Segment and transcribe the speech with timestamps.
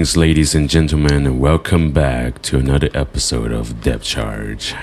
[0.00, 4.74] Greetings, ladies and gentlemen, and welcome back to another episode of Depth Charge.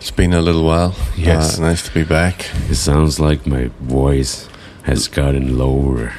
[0.00, 0.94] It's been a little while.
[1.18, 1.58] Yes.
[1.58, 2.46] Uh, nice to be back.
[2.70, 4.48] It sounds like my voice
[4.84, 6.14] has gotten lower.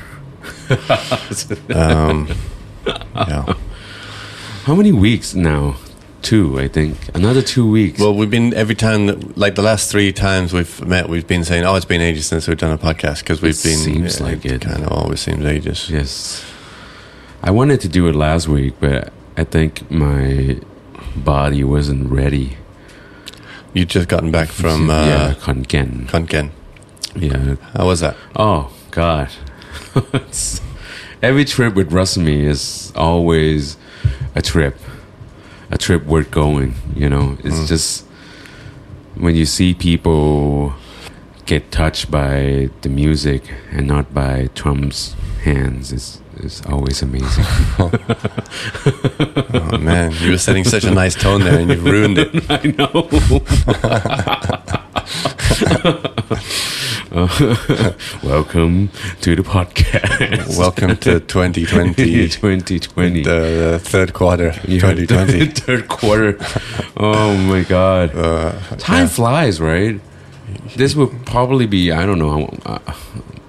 [1.76, 2.28] Um,
[2.86, 3.52] yeah.
[4.66, 5.78] How many weeks now?
[6.22, 6.98] Two, I think.
[7.16, 8.00] Another two weeks.
[8.00, 11.44] Well, we've been every time, that, like the last three times we've met, we've been
[11.44, 13.78] saying, "Oh, it's been ages since we've done a podcast," because we've It been.
[13.80, 14.62] seems like it.
[14.62, 15.90] Kind of always seems ages.
[15.90, 16.46] yes.
[17.42, 20.60] I wanted to do it last week, but I think my
[21.16, 22.58] body wasn't ready.
[23.74, 26.08] You'd just gotten back from uh, yeah, Kongen.
[26.08, 26.52] Kongen.
[27.16, 27.56] Yeah.
[27.74, 28.18] How was that?
[28.36, 29.30] Oh God.
[31.22, 33.78] Every trip with Rusamy is always
[34.36, 34.78] a trip.
[35.72, 37.38] A trip worth going, you know.
[37.44, 38.06] It's just
[39.16, 40.74] when you see people
[41.46, 47.46] get touched by the music and not by Trump's hands, it's it's always amazing.
[49.72, 52.30] Oh man, you were setting such a nice tone there, and you ruined it.
[52.50, 53.08] I know.
[58.24, 58.90] welcome
[59.22, 60.58] to the podcast.
[60.58, 63.24] Welcome to 2020, 2020.
[63.24, 65.46] the, the third quarter, Yeah, 2020.
[65.48, 66.38] third quarter.
[66.98, 68.16] Oh my god.
[68.16, 69.08] Uh, Time yeah.
[69.08, 70.00] flies, right?
[70.76, 72.50] This will probably be I don't know.
[72.66, 72.80] Uh,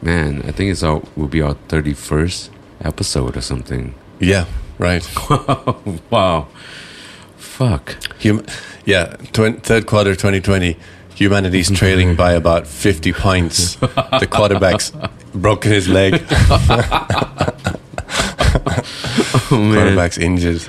[0.02, 2.50] man, I think it's our will be our 31st
[2.82, 3.94] episode or something.
[4.20, 4.46] yeah,
[4.78, 5.06] right.
[6.10, 6.48] wow.
[7.36, 7.96] Fuck.
[8.22, 8.44] Hum-
[8.86, 10.76] yeah, tw- third quarter 2020.
[11.16, 13.74] Humanity's trailing by about 50 points.
[13.76, 14.92] The quarterback's
[15.34, 16.22] broken his leg.
[19.52, 19.74] Oh man.
[19.74, 20.62] Quarterback's injured.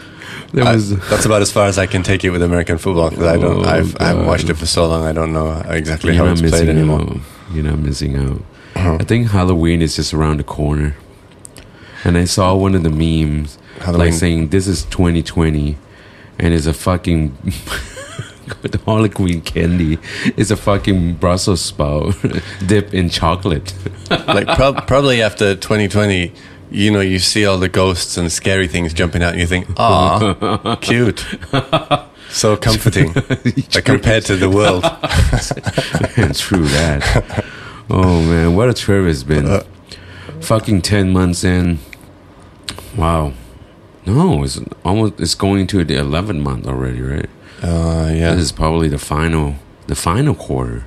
[0.53, 3.25] There I- that's about as far as I can take it with American football because
[3.25, 3.65] I don't.
[3.65, 5.05] Oh, I've, I haven't watched it for so long.
[5.05, 7.01] I don't know exactly you're how it's played anymore.
[7.01, 7.17] out.
[7.53, 8.41] You're not missing out.
[8.75, 8.97] Uh-huh.
[8.99, 10.95] I think Halloween is just around the corner.
[12.03, 13.99] And I saw one of the memes Halloween.
[13.99, 15.77] like saying this is 2020
[16.39, 17.37] and it's a fucking
[18.61, 19.97] the Halloween candy
[20.35, 22.15] is a fucking Brussels sprout
[22.65, 23.73] dipped in chocolate.
[24.09, 26.33] like prob- probably after 2020,
[26.71, 29.67] you know, you see all the ghosts and scary things jumping out, and you think,
[29.77, 31.25] "Ah, cute."
[32.29, 34.85] So comforting, like compared to the world.
[36.15, 37.45] And true that.
[37.89, 39.47] Oh man, what a trip it's been.
[39.47, 39.63] Uh,
[40.39, 41.79] Fucking 10 months in.
[42.97, 43.33] Wow.
[44.05, 47.29] No, it's almost it's going to the 11th month already, right?
[47.61, 48.33] Uh, yeah.
[48.33, 49.55] This is probably the final
[49.87, 50.83] the final quarter.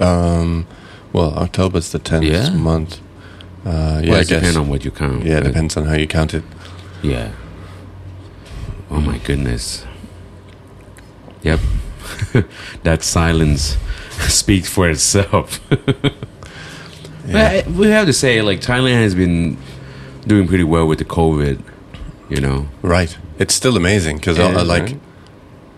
[0.00, 0.66] Um,
[1.12, 2.50] well, October's the tenth Yeah.
[2.50, 3.00] month.
[3.64, 5.24] Uh, yeah, well, it depends on what you count.
[5.24, 6.42] yeah, it depends on how you count it.
[7.02, 7.32] Yeah.
[8.90, 9.84] Oh my goodness.
[11.42, 11.60] Yep.
[12.82, 13.76] that silence
[14.28, 15.60] speaks for itself.
[17.26, 17.62] Yeah.
[17.62, 19.56] But we have to say, like, Thailand has been
[20.26, 21.62] doing pretty well with the COVID,
[22.28, 22.68] you know.
[22.82, 23.16] Right.
[23.38, 24.98] It's still amazing because is, like, right?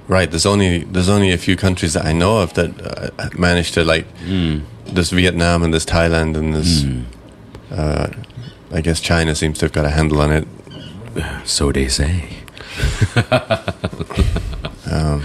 [0.08, 0.30] right.
[0.30, 3.84] There's only there's only a few countries that I know of that uh, managed to
[3.84, 4.06] like.
[4.24, 4.62] Mm.
[4.86, 6.84] There's Vietnam and there's Thailand and there's.
[6.84, 7.04] Mm.
[7.70, 8.08] Uh,
[8.72, 10.48] I guess China seems to have got a handle on it.
[11.44, 12.28] So they say.
[14.92, 15.22] Um,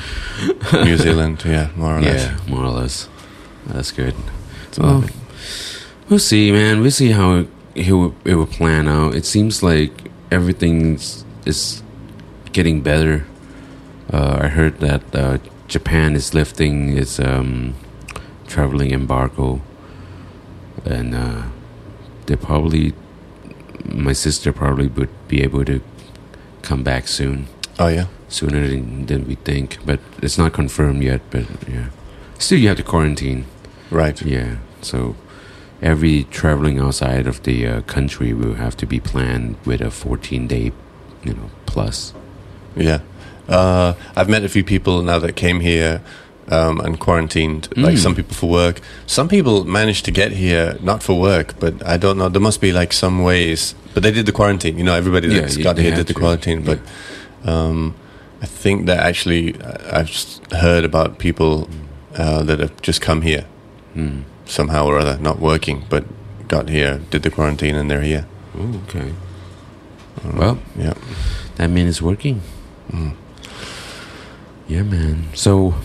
[0.73, 2.23] New Zealand, yeah, more or less.
[2.25, 3.09] Yeah, more or less.
[3.65, 4.15] That's good.
[4.67, 5.13] It's Well, lovely.
[6.09, 6.79] we'll see, man.
[6.79, 9.15] We'll see how it, it, will, it will plan out.
[9.15, 11.83] It seems like everything's is
[12.51, 13.25] getting better.
[14.11, 17.75] Uh, I heard that uh, Japan is lifting its um,
[18.47, 19.61] traveling embargo,
[20.85, 21.43] and uh,
[22.25, 22.93] they probably,
[23.85, 25.81] my sister probably would be able to
[26.61, 27.47] come back soon,
[27.79, 29.77] oh yeah, sooner than, than we think.
[29.85, 31.21] But it's not confirmed yet.
[31.29, 31.89] But yeah,
[32.39, 33.45] still you have to quarantine.
[33.91, 34.19] right.
[34.21, 34.57] Yeah.
[34.81, 35.15] So
[35.81, 40.47] every traveling outside of the uh, country will have to be planned with a 14
[40.47, 40.71] day,
[41.23, 42.13] you know, plus.
[42.75, 42.99] Yeah,
[43.47, 46.01] uh, I've met a few people now that came here
[46.49, 47.67] um, and quarantined.
[47.75, 47.99] Like Mm.
[48.03, 48.79] some people for work.
[49.05, 52.29] Some people managed to get here not for work, but I don't know.
[52.29, 53.75] There must be like some ways.
[53.93, 54.77] But they did the quarantine.
[54.77, 56.19] You know, everybody Yeah, that's you- got here did the to.
[56.19, 56.61] quarantine.
[56.61, 56.79] But
[57.43, 57.95] um,
[58.41, 60.11] I think that actually uh, I've
[60.51, 61.67] heard about people
[62.15, 63.45] uh, that have just come here
[63.95, 64.21] Mm.
[64.47, 66.05] Somehow or other, not working, but
[66.47, 68.25] got here, did the quarantine, and they're here.
[68.57, 69.13] Oh, okay.
[70.33, 70.93] Well, Yeah.
[71.57, 72.41] that means it's working.
[72.91, 73.13] Mm.
[74.67, 75.25] Yeah, man.
[75.33, 75.75] So,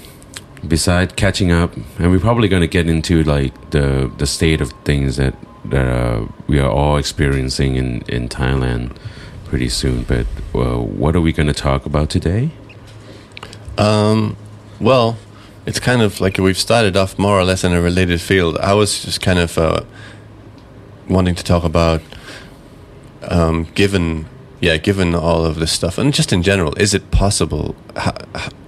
[0.67, 4.73] beside catching up, and we're probably going to get into like the the state of
[4.85, 5.35] things that
[5.71, 8.97] that uh, we are all experiencing in in Thailand
[9.45, 10.03] pretty soon.
[10.05, 12.51] But uh, what are we going to talk about today?
[13.79, 14.37] Um,
[14.81, 15.17] well,
[15.67, 18.59] it's kind of like we've started off more or less in a related field.
[18.59, 19.83] I was just kind of uh,
[21.09, 22.03] wanting to talk about,
[23.23, 24.27] um, given,
[24.61, 27.77] yeah, given all of this stuff, and just in general, is it possible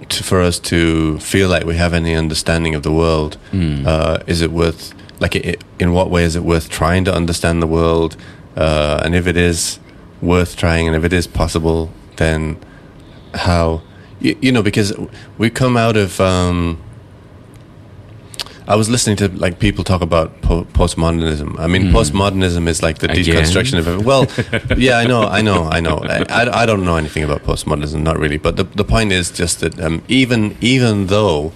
[0.09, 3.37] to, for us to feel like we have any understanding of the world?
[3.85, 7.61] Uh, is it worth, like, i in what way is it worth trying to understand
[7.61, 8.15] the world?
[8.55, 9.79] Uh, and if it is
[10.21, 12.57] worth trying, and if it is possible, then
[13.33, 13.81] how?
[14.19, 14.93] You, you know, because
[15.37, 16.19] we come out of.
[16.21, 16.81] Um,
[18.67, 21.59] I was listening to like people talk about po- postmodernism.
[21.59, 23.23] I mean, postmodernism is like the Again?
[23.43, 24.03] deconstruction of.
[24.05, 24.27] Well,
[24.77, 25.97] yeah, I know, I know, I know.
[25.99, 28.37] I, I, I don't know anything about postmodernism, not really.
[28.37, 31.53] But the the point is just that um, even even though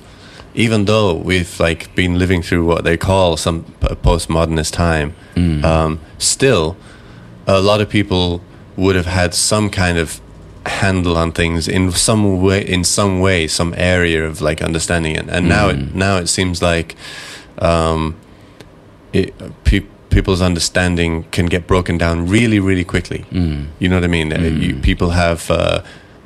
[0.53, 5.15] even though we've like been living through what they call some p- postmodernist time,
[5.63, 6.75] um, still
[7.47, 8.41] a lot of people
[8.75, 10.21] would have had some kind of
[10.65, 15.27] handle on things in some way in some way some area of like understanding it.
[15.29, 16.95] And now it now it seems like
[17.59, 18.15] um
[19.13, 19.33] it,
[19.63, 23.25] pe- people's understanding can get broken down really really quickly.
[23.79, 24.33] You know what i mean?
[24.33, 25.81] Uh, you, people have uh,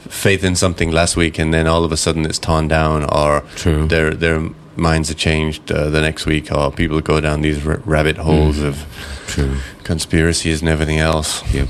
[0.09, 3.41] faith in something last week and then all of a sudden it's torn down or
[3.56, 3.88] True.
[3.88, 7.80] their their minds are changed uh, the next week or people go down these r-
[7.85, 8.75] rabbit holes of
[9.27, 9.57] True.
[9.83, 11.41] conspiracies and everything else.
[11.53, 11.69] Yep.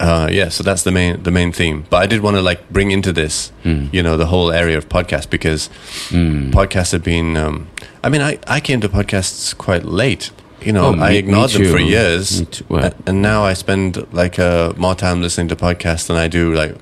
[0.00, 1.84] Uh, yeah, so that's the main the main theme.
[1.90, 3.86] But I did want to like bring into this, Hmm.
[3.92, 5.68] you know, the whole area of podcast because
[6.10, 7.36] podcasts have been.
[7.36, 7.66] Um,
[8.02, 10.30] I mean, I I came to podcasts quite late.
[10.66, 12.42] You know, Oh, me- I ignored them for years.
[12.68, 16.54] Well- and now I spend like uh, more time listening to podcasts than I do
[16.54, 16.74] like,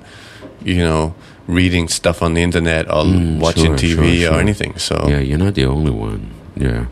[0.64, 1.14] you know,
[1.48, 3.04] reading stuff on the internet or
[3.40, 4.78] watching Mm, sure, TV sure, or anything.
[4.78, 6.20] So Yeah, you're not the only one.
[6.56, 6.84] Yeah.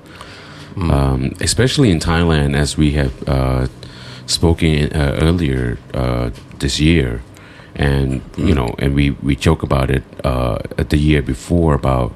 [0.77, 3.67] Um, especially in Thailand, as we have uh,
[4.31, 7.23] spoken uh, earlier uh, this year,
[7.75, 12.13] and you know, and we we joke about it uh, the year before about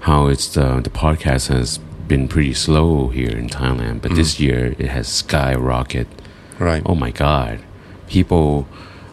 [0.00, 1.78] how it's uh, the podcast has
[2.08, 6.06] been pretty slow here in Thailand, but this year it has skyrocketed.
[6.58, 7.58] right, Oh my God,
[8.08, 8.66] people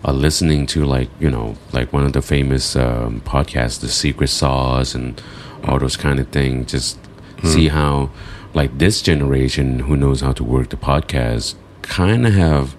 [0.06, 4.30] are listening to like you know like one of the famous um, podcasts, The Secret
[4.30, 5.22] Sauce, and
[5.64, 6.72] all those kind of things.
[6.72, 6.98] Just
[7.44, 8.10] see how
[8.54, 12.76] like this generation who knows how to work the podcast kind of have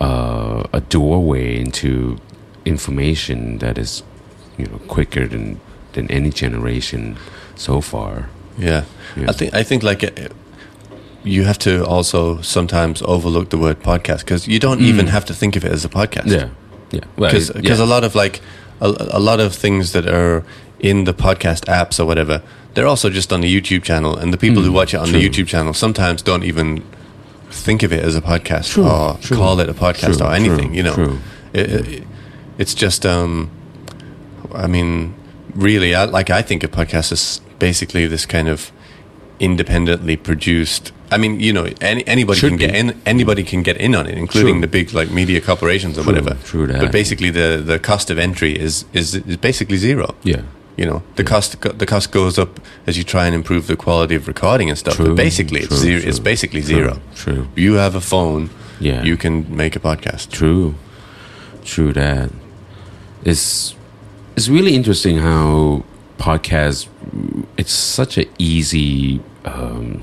[0.00, 2.16] uh, a doorway into
[2.64, 4.02] information that is
[4.58, 5.60] you know quicker than
[5.92, 7.16] than any generation
[7.54, 8.28] so far.
[8.58, 8.84] Yeah.
[9.16, 9.30] Yeah.
[9.30, 10.28] I think I think like uh,
[11.24, 15.34] you have to also sometimes overlook the word podcast because you don't even have to
[15.34, 16.26] think of it as a podcast.
[16.28, 16.32] Mm.
[16.32, 16.48] Yeah,
[16.90, 17.84] yeah, because it- because yeah.
[17.84, 18.40] a lot of like
[18.80, 20.42] a, a lot of things that are
[20.78, 22.42] in the podcast apps or whatever
[22.74, 25.18] they're also just on the YouTube channel and the people who watch it on the
[25.18, 25.26] Mm.
[25.30, 26.82] YouTube channel sometimes don't even
[27.50, 30.32] think of it as a podcast True, or true, call it a podcast true, or
[30.32, 31.18] anything you know.
[31.52, 32.04] It, it,
[32.58, 33.50] it's just um
[34.54, 35.14] I mean
[35.54, 38.72] really I, like I think a podcast is basically this kind of
[39.38, 43.00] independently produced I mean, you know, any, anybody Should can get in.
[43.06, 44.60] Anybody can get in on it, including True.
[44.62, 46.34] the big like media corporations or True, whatever.
[46.42, 46.80] true that.
[46.80, 50.14] But basically, the the cost of entry is is is basically zero.
[50.24, 50.42] yeah.
[50.76, 54.14] You know, the cost the cost goes up as you try and improve the quality
[54.14, 54.96] of recording and stuff.
[54.96, 56.00] True, but basically, it's zero.
[56.00, 57.00] true, It's basically zero.
[57.14, 57.48] true.
[57.56, 58.50] You have a phone.
[58.78, 59.02] Yeah.
[59.02, 60.30] You can make a podcast.
[60.30, 60.74] True,
[61.64, 61.92] true.
[61.94, 62.30] That
[63.24, 63.74] it's
[64.36, 65.84] it's really interesting how
[66.18, 66.88] podcasts.
[67.56, 69.20] It's such an easy.
[69.46, 70.02] Um,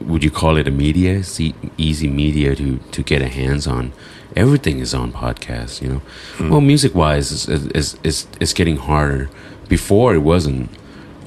[0.00, 1.18] would you call it a media?
[1.18, 1.38] It's
[1.76, 3.92] easy media to to get a hands on.
[4.34, 6.02] Everything is on podcasts, you know.
[6.50, 9.28] Well, music wise, is is is is getting harder.
[9.68, 10.70] Before it wasn't,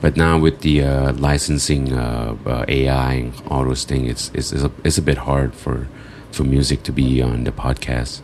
[0.02, 4.52] but now with the uh, licensing uh, uh, AI and all those things, it's it's
[4.52, 5.88] it's a, it's a bit hard for
[6.32, 8.22] for music to be on the podcast.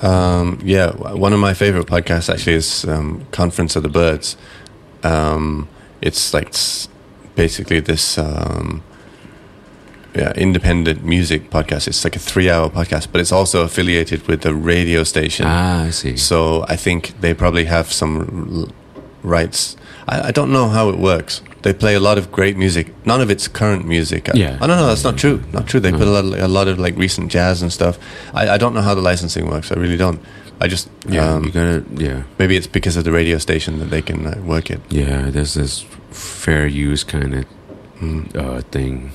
[0.00, 4.36] Um, yeah, one of my favorite podcasts actually is um, Conference of the Birds.
[5.04, 5.68] Um,
[6.00, 6.88] it's like s-
[7.34, 8.82] basically this um,
[10.14, 11.88] yeah independent music podcast.
[11.88, 15.46] It's like a three-hour podcast, but it's also affiliated with a radio station.
[15.48, 16.16] Ah, I see.
[16.16, 18.72] So I think they probably have some
[19.22, 19.76] rights.
[20.08, 21.40] I, I don't know how it works.
[21.62, 22.92] They play a lot of great music.
[23.06, 24.28] None of it's current music.
[24.28, 24.58] I- Yeah.
[24.60, 25.42] Oh no, no, that's not true.
[25.52, 25.80] Not true.
[25.80, 27.98] They put a lot, of, a lot of like recent jazz and stuff.
[28.34, 29.70] I, I don't know how the licensing works.
[29.70, 30.20] I really don't.
[30.60, 33.90] I just yeah, um, you gotta yeah maybe it's because of the radio station that
[33.90, 34.80] they can uh, work it.
[34.90, 35.30] yeah.
[35.30, 37.44] There's this fair use kind of
[38.36, 39.10] uh, thing.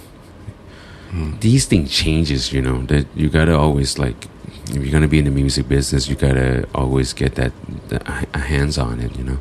[1.40, 2.84] These things changes, you know.
[2.86, 4.28] That you gotta always like,
[4.70, 7.54] if you're gonna be in the music business, you gotta always get that,
[7.90, 9.38] that a hands on it, you know.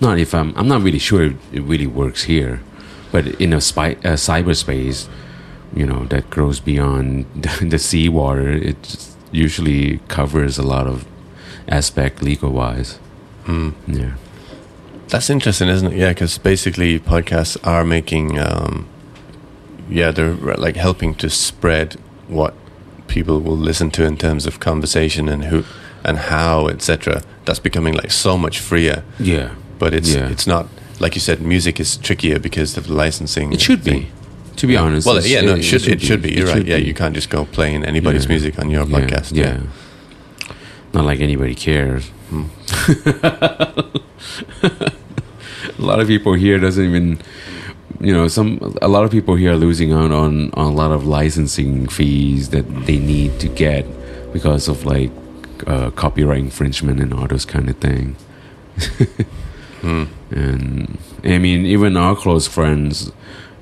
[0.00, 2.60] Not if I'm, I'm not really sure it really works here,
[3.10, 5.08] but in a spy, uh, cyberspace,
[5.74, 11.06] you know, that grows beyond the, the seawater, it usually covers a lot of
[11.68, 12.98] aspect legal wise.
[13.44, 13.74] Mm.
[13.86, 14.14] Yeah.
[15.08, 15.96] That's interesting, isn't it?
[15.96, 18.86] Yeah, because basically podcasts are making, um,
[19.88, 21.94] yeah, they're like helping to spread
[22.28, 22.54] what
[23.06, 25.64] people will listen to in terms of conversation and who
[26.04, 27.22] and how, etc.
[27.46, 29.02] That's becoming like so much freer.
[29.18, 30.28] Yeah, But it's Yeah.
[30.30, 30.68] it's not
[31.00, 31.40] like you said.
[31.40, 33.52] Music is trickier because of the licensing.
[33.52, 34.00] it should thing.
[34.02, 34.08] be.
[34.56, 36.32] To be honest, Well, yeah, no, it should it should be.
[36.32, 36.56] You're It right.
[36.58, 36.84] should Yeah, be.
[36.84, 38.28] you can't just go playing anybody's Yeah.
[38.34, 39.30] music on your podcast.
[39.36, 39.60] Yeah,
[40.92, 42.10] not like anybody cares.
[42.30, 42.44] Hmm.
[44.62, 44.90] a
[45.78, 47.18] lot of people here doesn't even
[48.00, 50.90] you know some a lot of people here are losing out on on a lot
[50.90, 53.84] of licensing fees that they need to get
[54.32, 55.10] because of like
[55.66, 58.16] uh, copyright infringement and all those kind of thing
[59.82, 63.10] And i mean even our close friends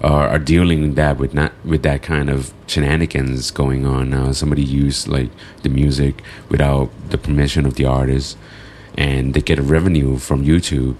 [0.00, 4.32] are, are dealing with that with not with that kind of shenanigans going on now.
[4.32, 5.30] Somebody used like
[5.62, 8.36] the music without the permission of the artist
[8.98, 10.96] and they get a revenue from youtube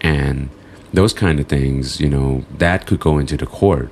[0.00, 0.48] and
[0.92, 3.90] those kind of things you know that could go into the court.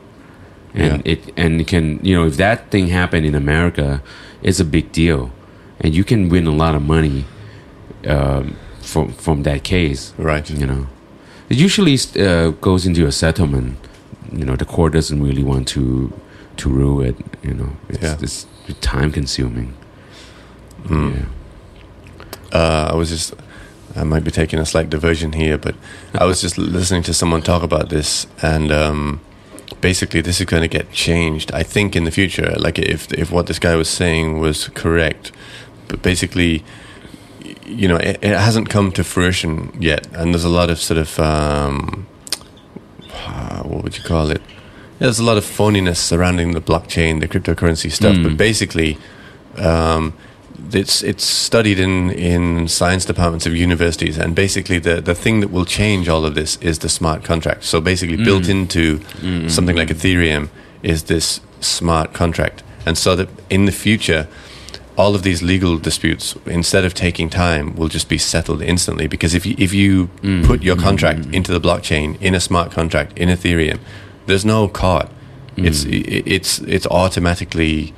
[0.75, 1.13] And Yeah.
[1.13, 4.03] it and it can you know if that thing happened in america
[4.43, 5.31] it's a big deal.
[5.81, 7.25] And you can win a lot of money
[8.07, 10.49] um, from from that case Right.
[10.61, 10.87] you know
[11.49, 13.77] it usually uh, goes into a settlement
[14.39, 15.83] you know the court doesn't really want to
[16.57, 18.17] to rule it you know it's, Yeah.
[18.27, 18.47] it's
[18.81, 19.69] time consuming
[20.89, 21.09] Hmm.
[21.15, 21.25] yeah
[22.53, 23.35] uh, I was just,
[23.97, 25.75] I might be taking a slight diversion here, but
[26.15, 29.21] I was just listening to someone talk about this, and um,
[29.81, 31.51] basically, this is going to get changed.
[31.53, 35.33] I think in the future, like if if what this guy was saying was correct,
[35.89, 36.63] but basically,
[37.67, 40.99] you know, it, it hasn't come to fruition yet, and there's a lot of sort
[40.99, 42.07] of, um,
[43.13, 44.41] uh, what would you call it?
[44.99, 48.23] Yeah, there's a lot of phoniness surrounding the blockchain, the cryptocurrency stuff, Mm.
[48.25, 48.99] but basically.
[49.57, 50.13] Um,
[50.73, 55.49] it's it's studied in, in science departments of universities, and basically the, the thing that
[55.51, 57.65] will change all of this is the smart contract.
[57.65, 59.01] So basically, built into
[59.49, 60.49] something like Ethereum
[60.83, 64.27] is this smart contract, and so that in the future,
[64.97, 69.07] all of these legal disputes, instead of taking time, will just be settled instantly.
[69.07, 70.45] Because if you if you mm.
[70.47, 71.35] put your contract mm.
[71.35, 73.79] into the blockchain in a smart contract in Ethereum,
[74.27, 75.09] there's no court.
[75.57, 75.67] Mm.
[75.67, 77.95] It's it's it's automatically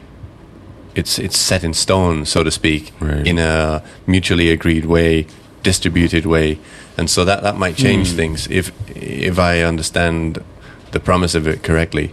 [0.94, 3.26] it's it's set in stone, so to speak, Right.
[3.26, 5.26] in a mutually agreed way,
[5.62, 6.58] distributed way,
[6.96, 8.16] and so that that might change hmm.
[8.16, 10.42] things if if I understand
[10.90, 12.12] the promise of it correctly.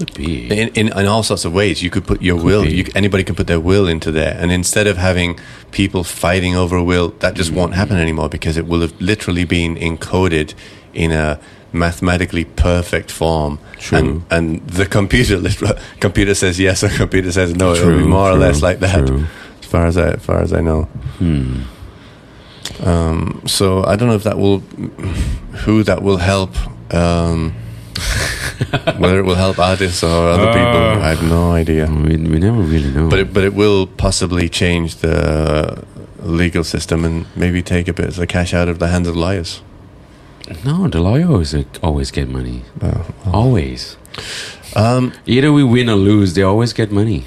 [0.00, 2.66] Could be In, in in all sorts of ways, you could put your will.
[2.66, 5.38] You, anybody can put their will into there, and instead of having
[5.72, 9.44] people fighting over a will, that just won't happen anymore because it will have literally
[9.44, 10.54] been encoded
[10.94, 11.38] in a
[11.72, 13.58] mathematically perfect form.
[13.78, 13.98] True.
[13.98, 15.40] And, and the computer
[16.00, 17.74] computer says yes, or computer says no.
[17.74, 19.26] It'll be more or less like that, true.
[19.60, 20.84] as far as I as far as I know.
[21.18, 21.62] Hmm.
[22.82, 24.60] Um, so I don't know if that will,
[25.64, 26.56] who that will help.
[26.94, 27.54] Um,
[28.98, 31.00] whether it will help artists or other people, Uh.
[31.06, 31.86] I have no idea.
[31.86, 35.84] we, we never really know But it, but it will possibly change the
[36.22, 39.16] legal system and maybe take a bit of the cash out of the hands of
[39.16, 39.62] lawyers.
[40.64, 43.02] no the lawyers always get money Uh,
[43.32, 43.96] always
[44.76, 47.24] um, either we win or lose they always get money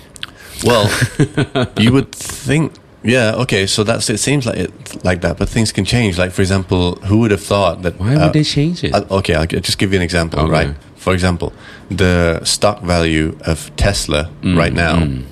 [0.65, 0.87] well,
[1.77, 2.71] you would think,
[3.03, 3.67] yeah, okay.
[3.67, 4.17] So that's it.
[4.19, 6.17] Seems like it like that, but things can change.
[6.17, 7.99] Like for example, who would have thought that?
[7.99, 10.51] why uh, would they change it Uh, okay, I'll just give you an example, Okay.
[10.51, 10.75] right?
[10.95, 11.51] For example,
[11.89, 15.23] the stock value of Tesla Mm, right now mm.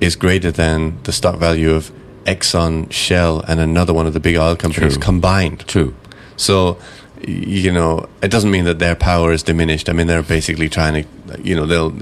[0.00, 1.90] is greater than the stock value of
[2.24, 5.02] Exxon, Shell, and another one of the big oil companies True.
[5.02, 5.58] combined.
[5.66, 5.92] true
[6.36, 6.76] So,
[7.26, 9.88] you know, it doesn't mean that their power is diminished.
[9.90, 11.04] I mean, they're basically trying to,
[11.42, 11.92] you know, they'll,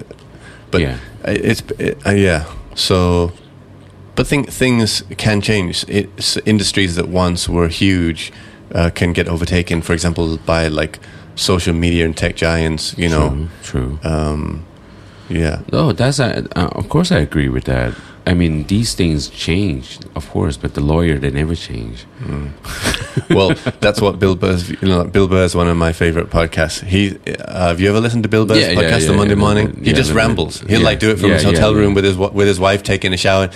[0.71, 0.97] but Yeah.
[1.25, 2.45] it's, it, uh, yeah.
[2.75, 3.33] So,
[4.19, 5.85] but think, things can change.
[5.87, 8.33] It's industries that once were huge
[8.75, 10.99] uh, can get overtaken, for example, by like
[11.37, 13.49] social media and tech giants, you know.
[13.63, 14.11] true, true.
[14.11, 14.67] Um,
[15.29, 15.63] yeah.
[15.73, 17.95] Oh, that's a, uh, of course I agree with that.
[18.27, 22.05] I mean, these things change, of course, but the lawyer they never change.
[23.31, 24.69] Well, that's what Bill Burr's.
[24.69, 26.85] You know, Bill Burr's one of my favorite podcasts.
[26.85, 29.35] He, uh, have you ever listened to Bill Burr's Yeah, yeah, podcast yeah, the Monday
[29.35, 29.67] yeah, morning?
[29.79, 30.61] yeah, he just rambles.
[30.61, 30.85] He'll yeah.
[30.85, 31.95] like do it from Yeah, his hotel yeah, room yeah.
[31.95, 33.49] with his with his wife taking a shower.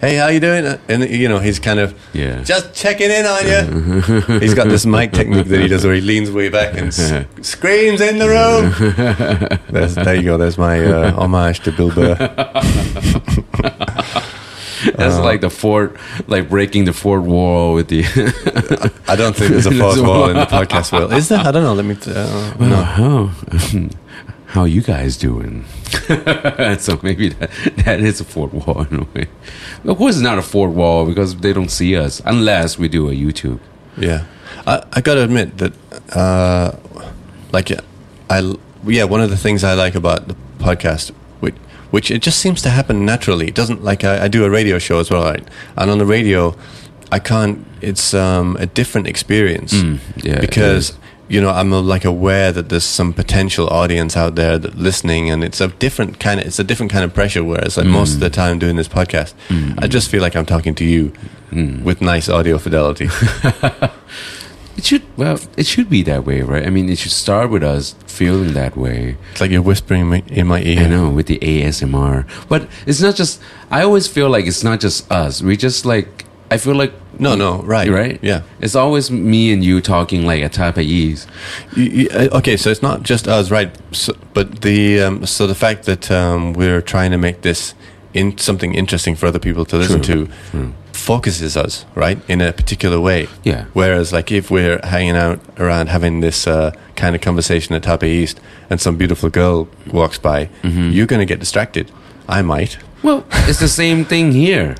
[0.00, 0.78] Hey, how you doing?
[0.88, 2.42] And you know, he's kind of Yeah.
[2.42, 4.38] just checking in on you.
[4.40, 7.24] he's got this mic technique that he does where he leans way back and s-
[7.42, 9.60] screams in the room.
[9.70, 10.36] There's, there you go.
[10.38, 12.14] There's my uh, homage to Bill Burr.
[14.94, 15.96] That's like the fort,
[16.28, 18.04] like breaking the fourth wall with the.
[19.08, 21.12] I don't think there's a fourth wall in the podcast world.
[21.12, 21.40] Is there?
[21.40, 21.74] I don't know.
[21.74, 21.96] Let me.
[21.96, 22.68] T- uh, no.
[22.68, 23.30] Well, how,
[24.46, 25.64] how you guys doing?
[26.78, 27.50] so maybe that,
[27.84, 29.28] that is a fourth wall in a way.
[29.84, 33.08] Of course, it's not a fourth wall because they don't see us unless we do
[33.08, 33.60] a YouTube.
[33.96, 34.26] Yeah.
[34.66, 35.72] I, I got to admit that,
[36.14, 36.72] uh,
[37.52, 37.70] like,
[38.30, 38.54] I
[38.86, 41.54] yeah, one of the things I like about the podcast, which
[41.90, 43.48] which it just seems to happen naturally.
[43.48, 45.46] It doesn't like I, I do a radio show as well, right?
[45.76, 46.54] And on the radio,
[47.10, 47.66] I can't.
[47.80, 50.96] It's um, a different experience Mm, yeah, because.
[51.28, 55.44] You know I'm like aware that there's some potential audience out there that listening, and
[55.44, 57.44] it's a different kind of it's a different kind of pressure.
[57.44, 58.14] Whereas like most Mm.
[58.14, 59.34] of the time doing this podcast,
[59.78, 61.12] I just feel like I'm talking to you
[61.52, 61.82] Mm.
[61.82, 63.08] with nice audio fidelity.
[64.76, 66.64] It should well, it should be that way, right?
[66.64, 69.16] I mean, it should start with us feeling that way.
[69.32, 70.84] it's like you're whispering in my, in my ear.
[70.84, 73.40] I know with the ASMR, but it's not just.
[73.72, 75.42] I always feel like it's not just us.
[75.42, 76.26] We just like.
[76.52, 78.42] I feel like No, no, right, right, yeah.
[78.60, 81.26] It's always me and you talking like a type of ease.
[81.76, 83.70] You, you, uh, okay, so it's not just us, right?
[83.92, 87.74] So, but the um, so the fact that um, we're trying to make this
[88.14, 90.74] in something interesting for other people to listen True, to true.
[90.92, 93.28] focuses us right in a particular way.
[93.44, 93.64] Yeah.
[93.74, 98.04] Whereas, like, if we're hanging out around having this uh, kind of conversation at Taipei
[98.08, 100.90] East, and some beautiful girl walks by, Mm-hmm.
[100.90, 101.90] you're going to get distracted.
[102.28, 102.78] I might.
[103.02, 104.74] Well, it's the same thing here.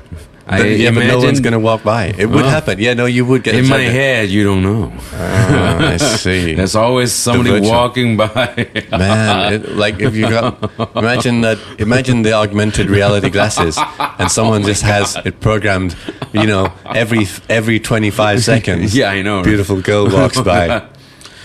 [0.51, 2.05] I yeah, but no one's going to walk by.
[2.07, 2.79] It would Well, happen.
[2.79, 4.91] Yeah, no, you would get in my head, you don't know.
[5.13, 6.53] Ah, I see.
[6.59, 8.67] There's always somebody virtual- walking by.
[8.91, 10.57] Man, it, like if you got
[10.95, 13.77] imagine that imagine the augmented reality glasses
[14.17, 15.95] and someone just has it programmed,
[16.33, 18.95] you know, every every 25 seconds.
[18.99, 19.43] Yeah, I know.
[19.43, 20.81] Beautiful girl walks by.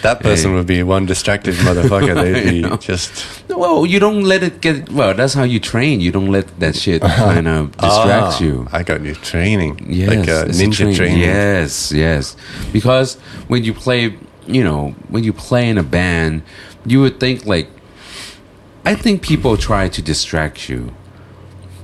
[0.05, 2.15] That person would be one distracted motherfucker.
[2.15, 3.09] They'd be just
[3.49, 4.91] well, you don't let it get.
[4.93, 6.01] Well, that's how you train.
[6.01, 8.69] You don't let that shit kind of distract Ah, you.
[8.71, 9.73] I got new training.
[9.89, 11.21] Yes, like a ninja train- training.
[11.21, 12.37] Yes, yes.
[12.71, 13.17] Because
[13.49, 14.01] when you play,
[14.47, 16.43] you know, when you play in a band,
[16.85, 17.69] you would think like,
[18.85, 20.93] I think people try to distract you.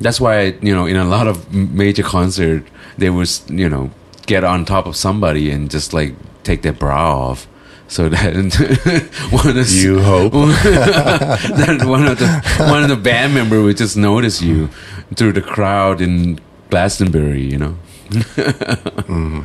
[0.00, 2.65] That's why you know, in a lot of major concert,
[2.99, 3.91] they was you know
[4.26, 6.13] get on top of somebody and just like
[6.45, 7.47] take their bra off.
[7.91, 8.35] So that
[9.31, 10.33] one of the, You hope.
[10.33, 12.29] that one of the
[12.71, 14.69] one of the band member would just notice you
[15.17, 16.39] through the crowd in
[16.71, 17.76] Glastonbury, you know.
[18.11, 19.43] Mm-hmm.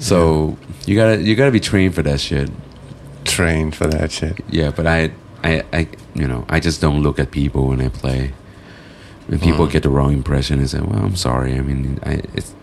[0.00, 2.50] So you gotta you gotta be trained for that shit.
[3.24, 4.40] Trained for that shit.
[4.50, 5.12] Yeah, but I
[5.44, 8.32] I I you know I just don't look at people when I play.
[9.28, 9.70] When people mm.
[9.70, 12.54] get the wrong impression, and say, "Well, I'm sorry." I mean, I it's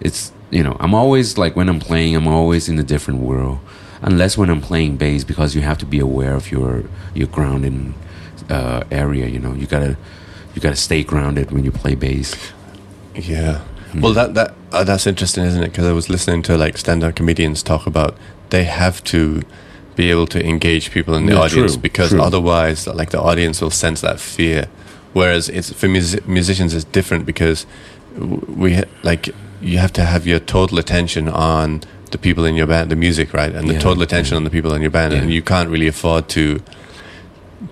[0.00, 3.60] it's you know I'm always like when I'm playing, I'm always in a different world.
[4.02, 7.94] Unless when I'm playing bass, because you have to be aware of your your grounding
[8.50, 9.26] uh, area.
[9.26, 9.96] You know, you gotta
[10.54, 12.34] you gotta stay grounded when you play bass.
[13.14, 13.62] Yeah.
[13.94, 15.68] Well, that that uh, that's interesting, isn't it?
[15.68, 18.16] Because I was listening to like stand-up comedians talk about
[18.50, 19.42] they have to
[19.94, 22.20] be able to engage people in the Yeah, audience true, because true.
[22.20, 24.66] otherwise, like the audience will sense that fear.
[25.14, 27.64] Whereas it's for music, musicians, it's different because
[28.18, 29.30] we ha- like
[29.62, 31.80] you have to have your total attention on
[32.10, 34.38] the people in your band, the music, right, and the Yeah, total attention yeah.
[34.38, 36.60] on the people in your band, and you can't really afford to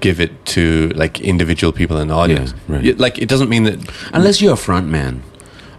[0.00, 2.54] give it to like individual people in the audience.
[2.68, 2.98] right.
[2.98, 3.78] Like it doesn't mean that
[4.12, 5.22] Unless you're a front man.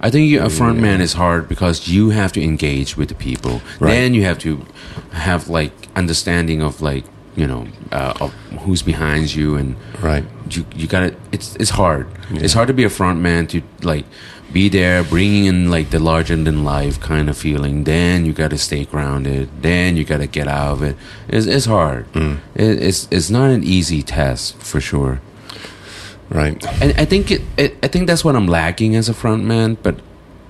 [0.02, 3.16] I think you, a front man is hard because you have to engage with the
[3.16, 3.62] people.
[3.80, 3.92] Right.
[3.92, 4.64] Then you have to
[5.12, 10.24] have like understanding of like you know uh, of who's behind you and right.
[10.50, 12.08] you you gotta it's it's hard.
[12.30, 14.06] It's hard to be a front man to like
[14.54, 17.84] be there, bringing in like the larger than life kind of feeling.
[17.84, 19.50] Then you gotta stay grounded.
[19.62, 20.96] Then you gotta get out of it.
[21.28, 22.06] It's it's hard.
[22.56, 25.22] It, it's it's not an easy task for sure.
[26.30, 26.64] Right.
[26.82, 29.78] And I think it, it, I think that's what I'm lacking as a front man.
[29.84, 30.00] But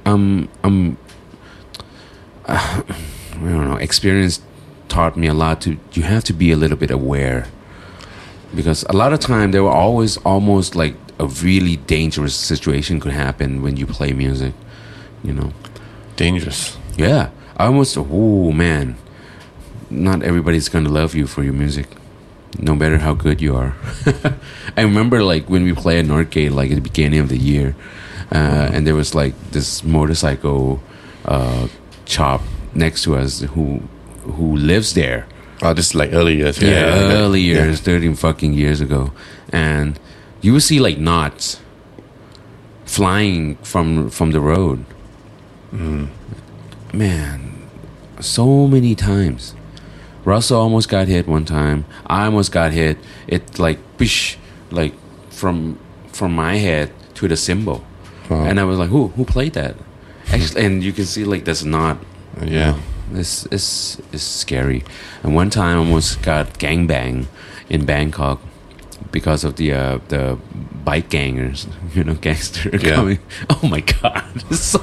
[0.05, 0.97] um, I'm,
[2.45, 2.95] uh, I
[3.33, 3.75] don't know.
[3.75, 4.41] Experience
[4.87, 5.61] taught me a lot.
[5.61, 7.47] To you have to be a little bit aware,
[8.55, 13.13] because a lot of time there were always almost like a really dangerous situation could
[13.13, 14.53] happen when you play music.
[15.23, 15.51] You know.
[16.15, 16.77] Dangerous.
[16.97, 17.97] Yeah, I almost.
[17.97, 18.95] Oh man,
[19.89, 21.87] not everybody's gonna love you for your music,
[22.59, 23.73] no matter how good you are.
[24.77, 27.75] I remember like when we played at Northgate, like at the beginning of the year,
[28.31, 30.79] uh, and there was like this motorcycle
[31.25, 31.67] uh,
[32.05, 32.41] shop
[32.73, 33.81] next to us who
[34.23, 35.27] who lives there.
[35.61, 36.61] Oh, this is like early years.
[36.61, 37.65] Yeah, early Yeah.
[37.65, 39.11] years, thirteen fucking years ago,
[39.51, 39.99] and
[40.45, 41.59] you would see like knots
[42.85, 44.85] flying from from the road.
[45.73, 46.09] Mm.
[46.93, 47.67] Man,
[48.19, 49.53] so many times.
[50.23, 51.85] Russell almost got hit one time.
[52.07, 52.97] I almost got hit.
[53.27, 54.37] It like bish,
[54.71, 54.93] like
[55.29, 55.77] from
[56.11, 57.83] from my head to the cymbal,
[58.29, 58.45] Wow.
[58.45, 59.75] and I was like, "Who who played that?"
[60.33, 61.97] Actually, and you can see like there's knot
[62.41, 62.75] Yeah.
[63.13, 64.83] it's, it's, it's scary.
[65.23, 67.27] And one time I almost got gang bang
[67.69, 68.41] in Bangkok
[69.11, 70.37] because of the uh, the
[70.83, 72.95] bike gangers, you know, gangster Yeah.
[72.95, 73.19] coming.
[73.49, 74.23] Oh my god!
[74.55, 74.79] So,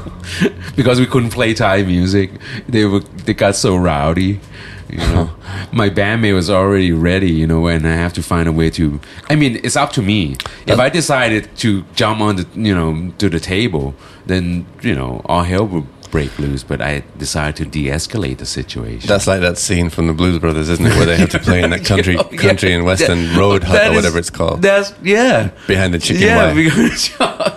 [0.76, 2.30] because we couldn't play Thai music,
[2.68, 4.40] they were they got so rowdy.
[4.88, 5.30] You know,
[5.72, 7.30] my bandmate was already ready.
[7.30, 9.00] You know, and I have to find a way to.
[9.30, 10.36] I mean, it's up to me.
[10.66, 13.94] If I decided to jump on the, you know, to the table,
[14.26, 16.62] then you know, all hell would break loose.
[16.62, 19.08] But I decided to de-escalate the situation.
[19.08, 20.94] That's like that scene from the Blues Brothers, isn't it?
[20.96, 22.38] Where they have to play in that country, Yeah, yeah.
[22.38, 24.62] country and western That- road hut or is- whatever it's called.
[24.62, 25.50] That's yeah.
[25.66, 26.54] Behind the chicken yeah, wire.
[26.54, 27.08] because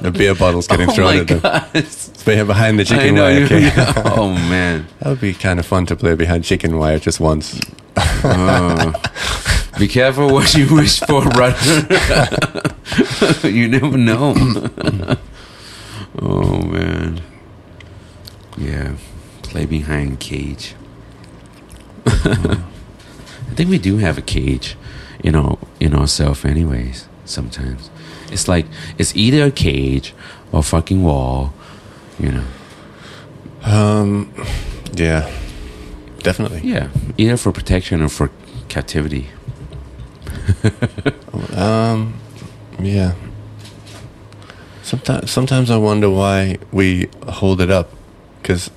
[0.01, 1.41] The beer bottles getting oh thrown at them.
[2.47, 3.43] Behind the chicken know, wire.
[3.45, 3.71] Okay.
[4.17, 4.87] Oh man.
[4.99, 7.59] That would be kind of fun to play behind chicken wire just once.
[7.97, 8.91] Uh,
[9.77, 11.87] be careful what you wish for, brother.
[13.47, 14.33] you never know.
[16.21, 17.21] oh man.
[18.57, 18.95] Yeah.
[19.43, 20.75] Play behind cage.
[22.05, 22.63] I
[23.55, 24.75] think we do have a cage
[25.23, 27.89] in our in ourself anyways, sometimes.
[28.31, 28.65] It's like
[28.97, 30.13] it's either a cage
[30.51, 31.53] or fucking wall,
[32.19, 32.45] you know.
[33.63, 34.33] Um,
[34.93, 35.31] yeah,
[36.19, 36.61] definitely.
[36.63, 36.89] Yeah.
[37.17, 38.29] Either for protection or for
[38.69, 39.29] captivity.
[41.55, 42.19] Um,
[42.79, 43.13] yeah.
[44.83, 47.89] Sometimes, sometimes I wonder why we hold it up,
[48.45, 48.69] because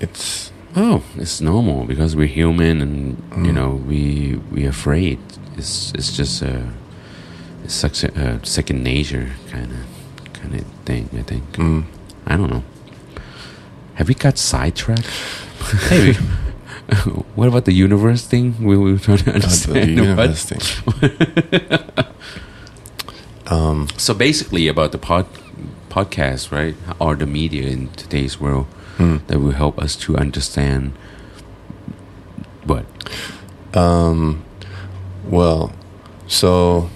[0.00, 3.54] it's Oh, it's normal because we're human, and you Mm.
[3.54, 5.18] know we we afraid.
[5.56, 6.66] It's it's just a
[7.64, 11.08] it's such a, a second nature kind of kind of thing.
[11.18, 11.44] I think.
[11.58, 11.84] mm,
[12.26, 12.64] I don't know.
[13.94, 15.08] Have we got sidetracked?
[15.90, 16.14] maybe
[17.36, 18.54] what about the universe thing?
[18.64, 20.16] We we were trying to God, the understand.
[20.18, 20.36] what?
[20.38, 20.62] thing.
[23.46, 25.26] um, So basically, about the pod
[25.88, 28.66] podcast, right, or the media in today's world
[28.98, 30.92] mm, that will help us to understand
[32.64, 32.84] what.
[33.74, 34.44] um,
[35.28, 35.72] well,
[36.26, 36.90] so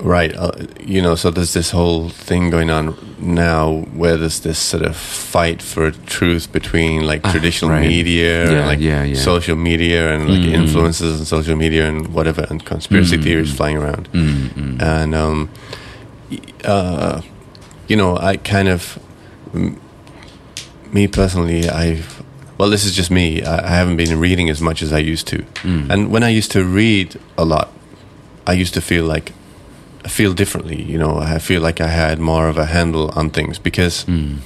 [0.00, 4.58] right, uh, you know, so there's this whole thing going on now where there's this
[4.58, 7.86] sort of fight for truth between like Ah, traditional right.
[7.88, 9.14] media Yeah, and like yeah, yeah.
[9.16, 10.52] social media and like Mm.
[10.54, 13.22] influences on social media and whatever and conspiracy Mm.
[13.22, 14.08] theories flying around.
[14.12, 14.82] Mm, mm.
[14.82, 15.48] and um,
[16.64, 17.20] uh,
[17.88, 18.98] you know, I kind of,
[20.96, 22.06] me personally, I've,
[22.58, 23.26] well, this is just me.
[23.52, 25.90] I, I haven't been reading as much as I used to, Mm.
[25.90, 27.68] and when I used to read a lot,
[28.46, 29.32] I used to feel like,
[30.04, 30.80] I feel differently.
[30.92, 34.36] You know, I feel like I had more of a handle on things because Mm.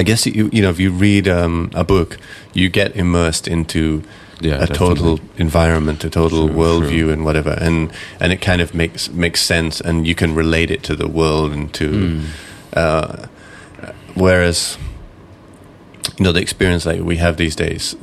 [0.00, 2.16] I guess you, you know, if you read um, a book,
[2.54, 4.02] you get immersed into
[4.40, 7.12] Yeah, a total environment, a total Sure, worldview, sure.
[7.12, 10.82] and whatever, and and it kind of makes makes sense, and you can relate it
[10.88, 11.88] to the world and to.
[11.88, 12.20] Mm.
[12.76, 13.26] Uh,
[14.14, 14.78] whereas,
[16.18, 17.94] you know, the experience like we have these days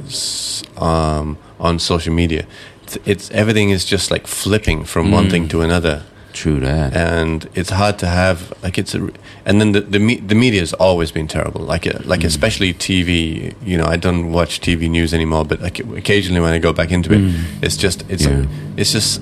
[0.78, 2.46] um, on social media,
[2.84, 5.32] it's, it's everything is just like flipping from one Mm.
[5.32, 6.96] thing to another, True that.
[6.96, 9.10] and it's hard to have like it's a,
[9.46, 11.62] and then the the, me, the media has always been terrible.
[11.62, 12.28] Like uh, like Mm.
[12.28, 13.54] especially TV.
[13.66, 16.92] You know, I don't watch TV news anymore, but like occasionally when I go back
[16.92, 17.34] into it, Mm.
[17.62, 18.46] it's just it's Yeah.
[18.78, 19.22] it's just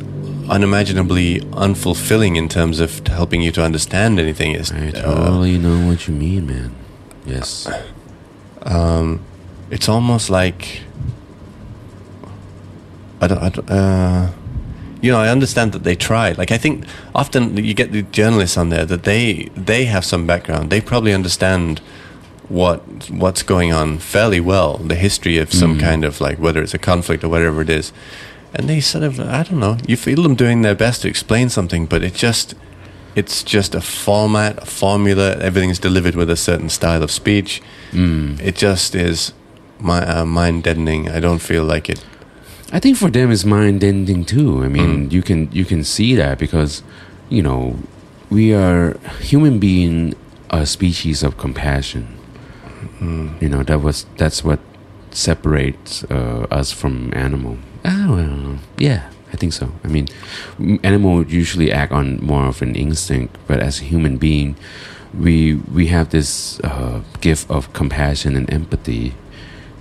[0.50, 4.52] unimaginably unfulfilling in terms of helping you to understand anything.
[4.56, 6.72] It's, I uh, totally know what you mean, man.
[7.26, 7.68] Yes.
[8.68, 9.20] Um,
[9.72, 10.82] it's almost like
[13.22, 14.32] I don't, I don't uh,
[15.02, 16.32] you know, I understand that they try.
[16.32, 20.26] Like, I think often you get the journalists on there that they they have some
[20.28, 20.70] background.
[20.70, 21.80] They probably understand
[22.50, 25.80] what what's going on fairly well, the history of some Mm.
[25.82, 27.92] kind of like whether it's a conflict or whatever it is.
[28.54, 31.50] And they sort of, I don't know, you feel them doing their best to explain
[31.50, 32.56] something, but it just,
[33.18, 35.28] it's just a format, a formula.
[35.42, 37.62] Everything's delivered with a certain style of speech.
[37.92, 38.40] Mm.
[38.40, 39.34] It just is
[39.80, 41.10] my, uh, mind deadening.
[41.10, 42.06] I don't feel like it.
[42.72, 44.64] I think for them it's mind ending too.
[44.64, 45.12] I mean, Mm.
[45.16, 46.84] you can you can see that because
[47.30, 47.76] you know
[48.30, 48.98] we are
[49.32, 50.14] human being
[50.50, 52.04] a species of compassion.
[53.02, 53.42] Mm.
[53.42, 54.60] You know that was that's what
[55.12, 57.58] separates uh, us from animal.
[57.86, 59.02] Ah, well, yeah,
[59.34, 59.72] I think so.
[59.84, 60.08] I mean,
[60.60, 64.56] m- animal usually act on more of an instinct, but as a human being,
[65.18, 69.14] we we have this uh, gift of compassion and empathy,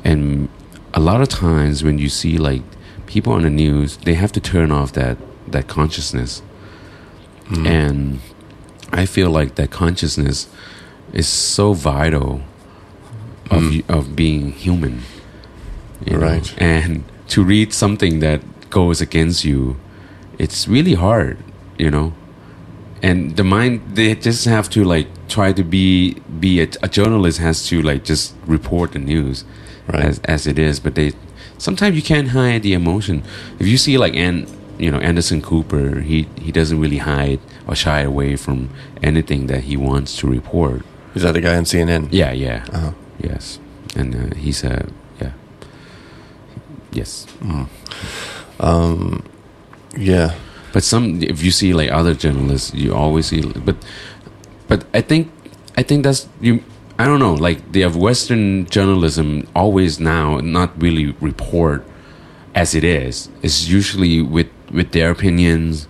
[0.05, 0.49] and
[0.95, 2.63] a lot of times when you see like
[3.07, 5.17] people on the news, they have to turn off that
[5.53, 6.43] that consciousness,
[7.49, 7.67] Mm.
[7.67, 8.19] and
[8.93, 10.49] I feel like that consciousness
[11.13, 12.41] is so vital
[13.51, 13.83] of Mm.
[13.89, 15.03] of being human,
[16.05, 16.27] you know?
[16.27, 16.55] Right.
[16.59, 19.76] And to read something that goes against you,
[20.38, 21.38] it's really hard,
[21.79, 22.12] you know.
[23.02, 27.38] And the mind, they just have to like try to be be a, a journalist
[27.38, 29.44] has to like just report the news
[29.88, 30.05] Right.
[30.05, 31.12] as as it is, but they
[31.59, 33.22] sometimes you can't hide the emotion.
[33.61, 34.48] If you see like and
[34.79, 36.00] you know Anderson Cooper.
[36.00, 38.68] He he doesn't really hide or shy away from
[39.02, 40.83] anything that he wants to report.
[41.14, 42.09] Is that the guy on CNN?
[42.11, 42.92] Yeah, yeah, Uh-huh.
[43.22, 43.59] yes,
[43.96, 44.87] and uh, he's a
[45.20, 45.33] yeah,
[46.92, 47.26] yes.
[48.61, 49.25] Um,
[49.97, 50.35] yeah.
[50.73, 53.40] But some, if you see like other journalists, you always see.
[53.40, 53.77] But,
[54.69, 55.33] but I think,
[55.77, 56.62] I think that's you.
[56.99, 57.35] I don't know.
[57.35, 61.85] Like they have Western journalism always now not really report
[62.55, 63.29] as it is.
[63.42, 65.88] It's usually with with their opinions,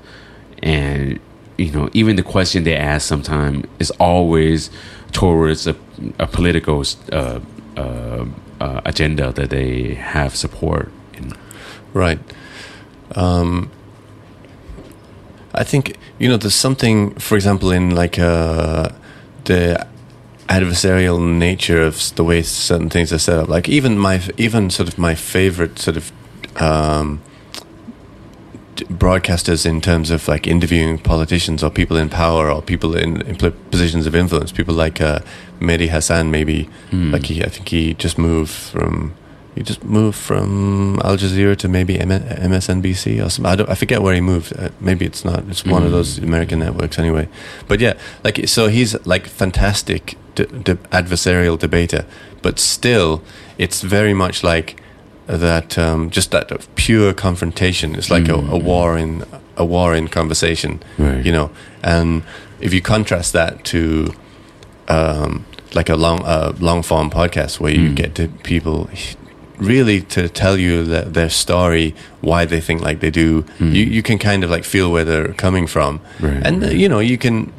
[0.62, 1.20] and
[1.56, 4.70] you know even the question they ask sometimes is always
[5.12, 5.76] towards a,
[6.18, 7.40] a political uh,
[7.76, 8.26] uh,
[8.60, 11.32] uh, agenda that they have support in.
[11.94, 12.18] Right.
[13.14, 13.70] Um,
[15.54, 18.90] I think you know there's something, for example, in like uh,
[19.44, 19.86] the
[20.48, 23.48] adversarial nature of the way certain things are set up.
[23.48, 26.12] Like even my even sort of my favorite sort of
[26.60, 27.22] um,
[28.76, 33.36] broadcasters in terms of like interviewing politicians or people in power or people in, in
[33.70, 34.52] positions of influence.
[34.52, 35.20] People like uh,
[35.60, 36.68] Mehdi Hasan, maybe
[37.12, 39.14] like he, I think he just moved from.
[39.56, 43.50] He just moved from Al Jazeera to maybe M- MSNBC or something.
[43.50, 44.52] I, don't, I forget where he moved.
[44.56, 45.44] Uh, maybe it's not.
[45.48, 47.26] It's one of those American networks anyway.
[47.66, 52.04] But yeah, like so he's like fantastic d- d- adversarial debater,
[52.42, 53.22] but still,
[53.56, 54.80] it's very much like
[55.26, 55.78] that.
[55.78, 57.94] Um, just that pure confrontation.
[57.94, 59.24] It's like a, a war in
[59.56, 60.82] a war in conversation.
[60.98, 61.24] Right.
[61.24, 61.50] You know,
[61.82, 62.22] and
[62.60, 64.12] if you contrast that to
[64.88, 68.90] um, like a long uh, long form podcast where you get to people
[69.58, 73.44] really to tell you that their story, why they think like they do.
[73.58, 76.76] You you can kind of like feel where they're coming from, Right, and right.
[76.76, 77.52] you know you can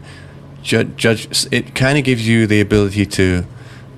[0.64, 0.96] judge.
[0.96, 3.44] judge it kind of gives you the ability to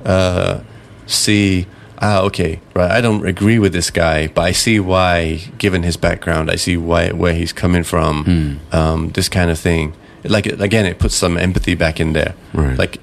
[0.05, 0.59] uh,
[1.05, 1.65] see.
[2.01, 2.89] Ah, okay, right.
[2.91, 5.41] I don't agree with this guy, but I see why.
[5.57, 8.59] Given his background, I see why where he's coming from.
[8.71, 9.93] Um, this kind of thing.
[10.23, 12.33] Like again, it puts some empathy back in there.
[12.53, 12.77] Right.
[12.77, 13.01] Like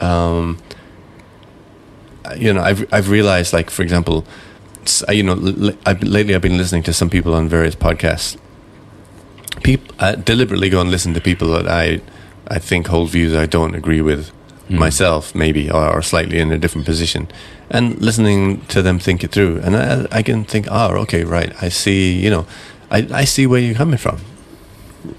[0.00, 0.58] um,
[2.36, 4.24] you know, I've I've realized, like for example,
[5.08, 8.36] uh, you know, I've, lately I've been listening to some people on various podcasts.
[9.62, 12.00] People I uh, deliberately go and listen to people that I
[12.46, 14.30] I think hold views I don't agree with
[14.68, 14.78] hmm.
[14.78, 17.28] myself, maybe, or, or slightly in a different position,
[17.70, 21.52] and listening to them think it through, and I, I can think, oh, okay, right,
[21.62, 22.46] I see, you know,
[22.90, 24.18] I I see where you're coming from.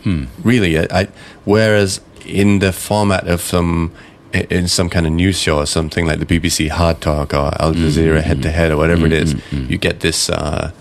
[0.03, 0.25] Hmm.
[0.43, 1.07] Really I, I
[1.45, 3.91] whereas in the format of some
[4.33, 7.73] in some kind of news show or something like the BBC Hard Talk or Al
[7.73, 8.51] mm, Jazeera mm, Head to mm.
[8.51, 10.71] Head or whatever it is, you get this uh,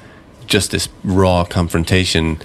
[0.47, 2.41] just this raw confrontation,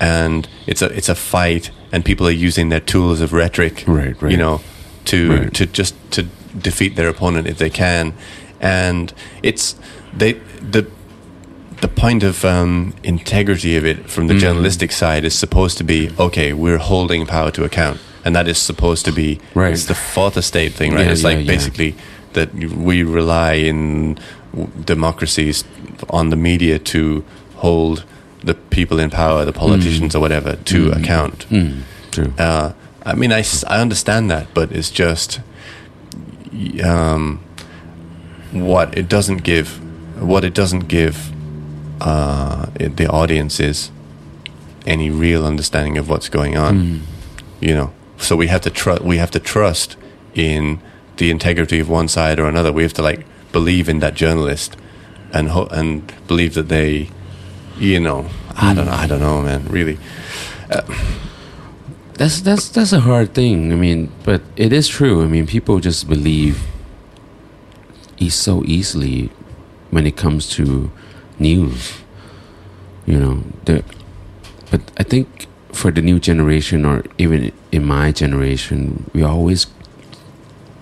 [0.00, 4.20] and it's a it's a fight, and people are using their tools of rhetoric, Right,
[4.20, 4.30] right.
[4.30, 4.60] you know,
[5.06, 5.54] to Right.
[5.54, 6.24] to just to
[6.58, 8.12] defeat their opponent if they can,
[8.60, 9.76] and it's
[10.16, 10.86] they the
[11.80, 16.10] the point of um, integrity of it from the journalistic side is supposed to be
[16.18, 16.52] okay.
[16.52, 19.72] We're holding power to account, and that is supposed to be Right.
[19.72, 21.06] It's the fourth estate thing, right?
[21.06, 21.52] Yeah, it's yeah, like yeah.
[21.52, 21.94] basically
[22.32, 24.18] that we rely in
[24.84, 25.64] democracies
[26.10, 27.24] on the media to
[27.56, 28.04] hold
[28.42, 31.46] the people in power, the politicians or whatever, to account.
[31.48, 32.32] Mm, true.
[32.38, 32.72] Uh,
[33.04, 35.40] I mean, I, I understand that, but it's just
[36.84, 37.42] um,
[38.52, 39.80] what it doesn't give.
[40.20, 41.32] What it doesn't give
[42.00, 43.90] uh, it, the audience is
[44.86, 47.02] any real understanding of what's going on.
[47.60, 49.02] You know, so we have to trust.
[49.02, 49.96] We have to trust
[50.34, 50.80] in
[51.16, 52.72] the integrity of one side or another.
[52.72, 54.76] We have to like believe in that journalist
[55.32, 57.10] and ho- and believe that they,
[57.78, 58.92] you know, I don't know.
[58.92, 59.66] I don't know, man.
[59.68, 59.98] Really.
[60.70, 60.82] Uh,
[62.14, 63.72] that's that's that's a hard thing.
[63.72, 65.22] I mean, but it is true.
[65.22, 66.62] I mean, people just believe
[68.30, 69.30] so easily
[69.90, 70.90] when it comes to
[71.38, 71.94] news.
[73.06, 73.84] You know, the,
[74.70, 79.66] but I think for the new generation, or even in my generation, we always,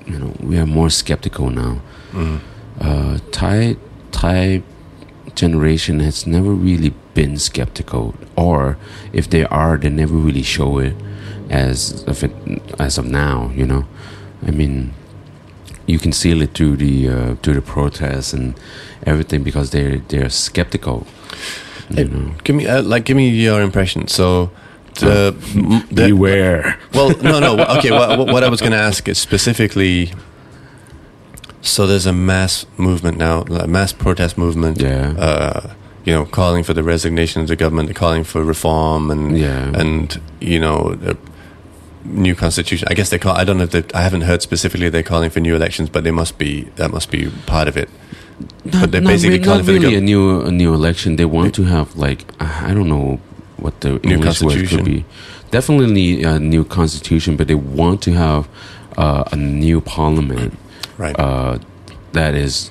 [0.06, 1.80] you know, we are more skeptical now.
[2.80, 3.76] Uh, Thai
[4.10, 4.62] Thai
[5.34, 8.76] generation has never really been skeptical, or
[9.12, 10.94] if they are, they never really show it
[11.50, 12.32] as of it
[12.78, 13.50] as of now.
[13.54, 13.84] You know,
[14.46, 14.92] I mean,
[15.86, 18.54] you can see it through the uh, through the protests and
[19.06, 21.06] everything because they're they're skeptical.
[21.90, 24.08] You Hey, know, Give me uh, like give me your impression.
[24.08, 24.50] So
[25.00, 26.78] the, m- the beware.
[26.94, 27.58] well, no, no.
[27.78, 30.12] Okay, what, what I was going to ask is specifically.
[31.60, 34.80] So there's a mass movement now, a mass protest movement.
[34.80, 35.14] Yeah.
[35.16, 35.74] Uh,
[36.04, 39.70] you know, calling for the resignation of the government, calling for reform, and Yeah.
[39.74, 41.16] and you know, a
[42.04, 42.88] new constitution.
[42.90, 43.36] I guess they call.
[43.36, 46.02] I don't know if they, I haven't heard specifically they're calling for new elections, but
[46.02, 46.62] they must be.
[46.76, 47.88] That must be part of it.
[48.64, 50.50] Not, But they're not basically re- calling not for the really gov- a new a
[50.50, 51.14] new election.
[51.14, 53.20] They want to have like I I don't know
[53.62, 54.78] what the New English word constitution.
[54.78, 55.04] could be.
[55.50, 58.48] Definitely a new constitution, but they want to have
[58.96, 60.58] uh, a new parliament
[60.98, 61.18] Right.
[61.18, 61.58] uh,
[62.12, 62.70] that is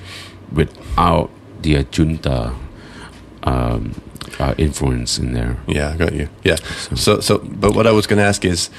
[0.51, 1.30] without
[1.62, 2.54] the junta
[3.43, 3.95] um,
[4.39, 5.58] uh, influence in there.
[5.67, 6.27] Yeah, I got you.
[6.43, 6.58] Yeah.
[6.95, 8.69] So, so, but what I was going to ask is,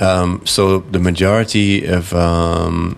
[0.00, 2.96] um, so the majority of um,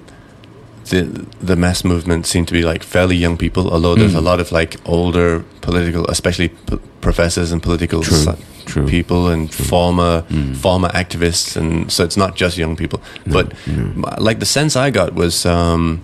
[0.90, 4.18] the the mass movement seem to be like fairly young people, although there's Mm.
[4.24, 8.34] a lot of like older political, especially p- professors and political True,
[8.66, 8.86] true.
[8.86, 10.56] people and former Mm.
[10.56, 13.00] former activists, and so it's not just young people.
[13.26, 14.14] No, but no.
[14.18, 16.00] like the sense I got was um,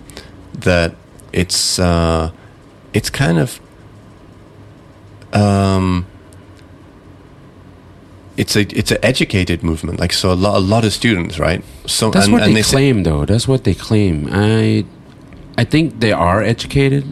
[0.65, 0.93] that
[1.33, 2.29] it's uh,
[2.93, 3.59] it's kind of
[5.33, 6.05] um,
[8.37, 9.99] it's a it's an educated movement.
[9.99, 11.63] Like so, a lot a lot of students, right?
[11.85, 13.25] So That's and, what and they, say- claim, though.
[13.25, 14.29] That's what they claim.
[14.31, 14.85] I,
[15.57, 17.05] I think they are educated,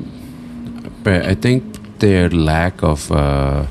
[1.03, 1.63] but I think
[1.99, 3.65] their lack of uh,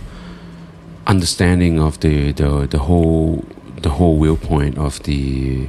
[1.06, 3.44] understanding of the, the the whole
[3.82, 5.68] the whole viewpoint of the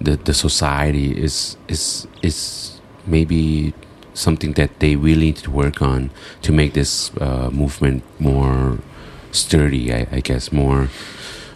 [0.00, 3.72] the the society is is is maybe
[4.14, 6.10] something that they really need to work on
[6.42, 8.78] to make this uh, movement more
[9.34, 9.92] sturdy.
[9.92, 10.88] I, I guess more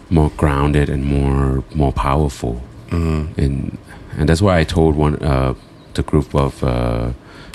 [0.09, 3.37] more grounded and more more powerful Mhm.
[3.37, 3.77] and
[4.17, 5.53] and that's why I told one uh,
[5.93, 7.11] the group of uh,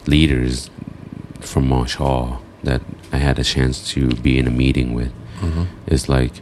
[0.06, 0.70] leaders
[1.40, 2.80] from Marsh Hall that
[3.12, 5.12] I had a chance to be in a meeting with.
[5.42, 5.66] Mhm.
[5.86, 6.32] It's like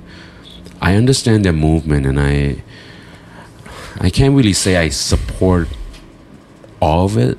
[0.82, 2.62] I understand their movement, and I
[4.00, 5.68] I can't really say I support
[6.80, 7.38] all of it,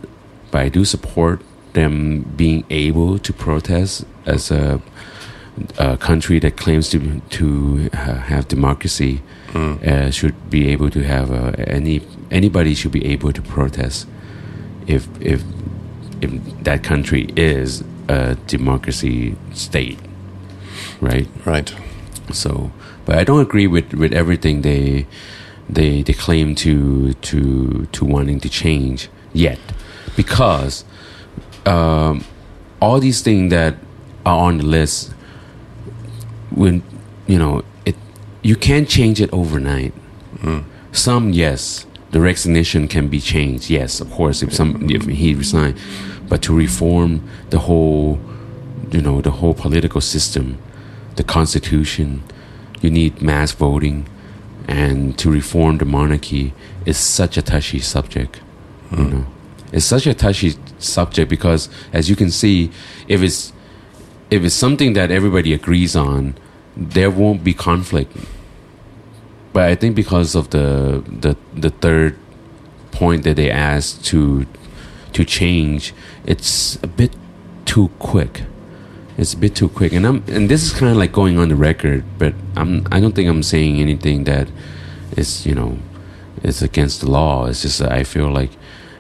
[0.52, 1.42] but I do support
[1.74, 4.80] them being able to protest as a,
[5.78, 7.98] a country that claims to to uh,
[8.32, 9.22] have democracy
[9.54, 9.78] Mm.
[9.86, 14.08] uh, should be able to have uh, any anybody should be able to protest
[14.88, 15.44] if if
[16.22, 16.32] if
[16.64, 20.00] that country is a democracy state,
[21.02, 21.28] right?
[21.46, 21.72] Right.
[22.32, 22.72] So,
[23.06, 25.06] but I don't agree with with everything they
[25.70, 29.60] they they claim to to to wanting to change yet,
[30.18, 30.84] because
[31.68, 32.24] um,
[32.82, 33.76] all these things that
[34.26, 35.14] are on the list,
[36.56, 36.84] when
[37.28, 37.96] you know it,
[38.42, 39.94] you can't change it overnight.
[40.38, 40.64] Mm.
[40.92, 43.70] Some yes, the resignation can be changed.
[43.70, 45.80] Yes, of course, if some if he resigned,
[46.30, 48.20] but to reform the whole,
[48.92, 50.58] you know, the whole political system,
[51.16, 52.24] the constitution,
[52.82, 54.08] you need mass voting,
[54.68, 56.54] and to reform the monarchy
[56.86, 58.42] is such a touchy subject.
[58.92, 59.26] You know,
[59.72, 62.70] it's such a touchy subject because, as you can see,
[63.08, 63.52] if it's
[64.30, 66.36] if it's something that everybody agrees on,
[66.76, 68.16] there won't be conflict.
[69.54, 72.18] But I think because of the the the third
[72.92, 74.46] point that they asked to
[75.14, 75.94] to change,
[76.26, 77.14] it's a bit
[77.66, 78.44] too quick.
[79.18, 81.50] It's a bit too quick, and I'm and this is kind of like going on
[81.50, 84.48] the record, but I'm I don't think I'm saying anything that
[85.16, 85.78] is you know
[86.42, 87.46] is against the law.
[87.46, 88.52] It's just I feel like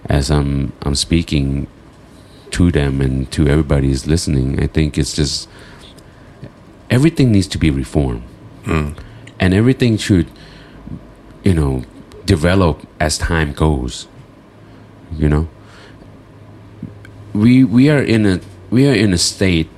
[0.05, 1.67] as I'm I'm speaking
[2.51, 5.49] to them and to everybody who's listening, I think it's just
[6.95, 8.23] everything needs to be reformed
[8.65, 8.95] Mm.
[9.41, 10.27] and everything should
[11.43, 11.73] you know
[12.33, 12.75] develop
[13.05, 14.07] as time goes
[15.21, 15.43] you know
[17.33, 19.69] we we are in a we are in a state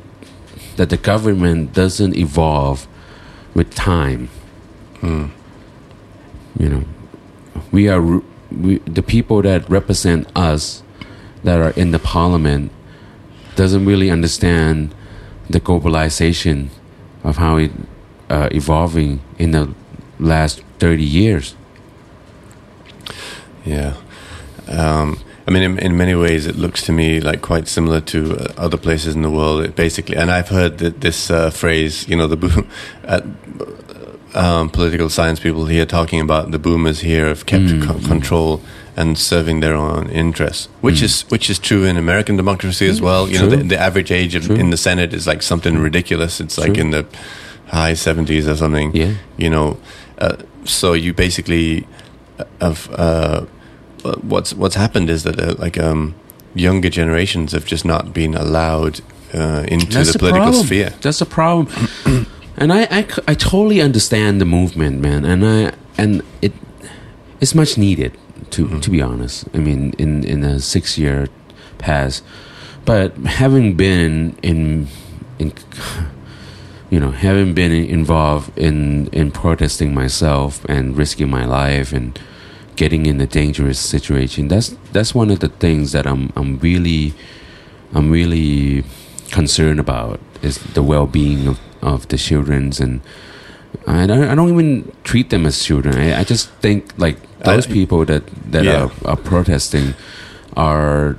[0.78, 2.80] that the government doesn't evolve
[3.58, 4.30] with time
[5.02, 5.30] Mm.
[6.62, 6.84] you know
[7.72, 8.02] we are
[8.66, 10.84] we, the people that represent us
[11.44, 12.72] that are in the parliament
[13.56, 14.94] doesn't really understand
[15.50, 16.70] the globalization
[17.26, 17.72] of how it
[18.30, 19.74] uh, evolving in the
[20.20, 21.56] last 30 years
[23.66, 23.94] Yeah.
[24.68, 28.20] Um, I mean, in, in many ways, it looks to me like quite similar to
[28.38, 29.64] uh, other places in the world.
[29.66, 32.68] It basically, and I've heard that this uh, phrase, you know, the boom,
[33.06, 33.22] uh,
[34.34, 38.08] um, political science people here talking about the boomers here have kept Mm, co- mm.
[38.08, 38.62] control
[38.98, 41.04] and serving their own interests, which Mm.
[41.04, 43.28] is which is true in American democracy as well.
[43.30, 46.40] You know, the, the average age of, in the Senate is like something ridiculous.
[46.40, 46.84] It's like True.
[46.84, 47.06] in the
[47.68, 49.76] high seventies or something yeah you know
[50.20, 51.86] uh, so you basically
[52.62, 53.46] have uh,
[54.06, 56.14] uh, what's what's happened is that uh, like um,
[56.54, 59.02] younger generations have just not been allowed
[59.34, 60.66] uh, into That's the the political problem.
[60.66, 61.68] sphere That's the problem.
[62.58, 65.26] and I, I, I totally understand the movement, man.
[65.26, 66.54] And I and it
[67.42, 68.12] it's much needed
[68.52, 68.80] to mm-hmm.
[68.80, 69.48] to be honest.
[69.54, 71.28] I mean, in in a six year
[71.78, 72.22] pass,
[72.86, 74.88] but having been in
[75.40, 75.54] in
[76.90, 82.20] you know having been involved in in protesting myself and risking my life and
[82.76, 87.14] getting in a dangerous situation that's that's one of the things that i'm i'm really
[87.94, 88.84] i'm really
[89.32, 93.02] concerned about is the well-being of, of the children's and
[93.88, 95.98] I don't, I don't even treat them as children.
[95.98, 98.84] I, I just think like those I- people that that Yeah.
[98.84, 99.94] are, are protesting
[100.58, 101.16] are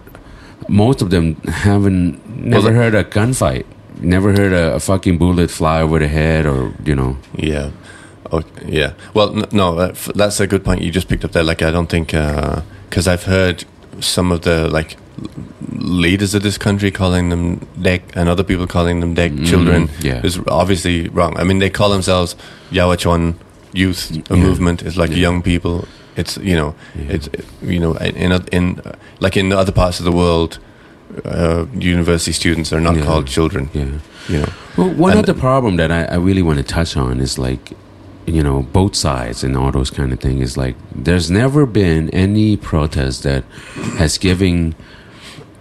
[0.68, 3.64] most of them haven't never heard a gunfight,
[4.00, 7.16] never heard a, a fucking bullet fly over the head, or you know.
[7.36, 7.70] Yeah.
[8.32, 8.92] Oh, yeah.
[9.14, 11.44] Well, no, uh, that's a good point you just picked up there.
[11.44, 13.64] Like, I don't think because I've heard
[14.00, 14.96] some of the like
[15.72, 19.14] leaders of this country calling them deg and other people calling them
[19.44, 20.20] children Mm, yeah.
[20.26, 21.36] is obviously wrong.
[21.38, 22.34] I mean, they call themselves
[22.72, 23.34] Yawachuan
[23.72, 24.42] youth a Yeah.
[24.42, 24.82] movement.
[24.82, 25.18] It's like Yeah.
[25.28, 25.86] young people.
[26.16, 27.14] It's you know, Yeah.
[27.14, 27.28] it's
[27.62, 28.80] you know, in in,
[29.20, 30.58] like in other parts of the world,
[31.24, 33.04] uh, university students are not Yeah.
[33.04, 33.68] called children.
[33.74, 33.84] Yeah.
[34.28, 34.52] You know.
[34.76, 37.72] Well, one And- other problem that I, I really want to touch on is like,
[38.26, 42.10] you know, both sides and all those kind of things is like, there's never been
[42.10, 43.44] any protest that
[43.98, 44.74] has given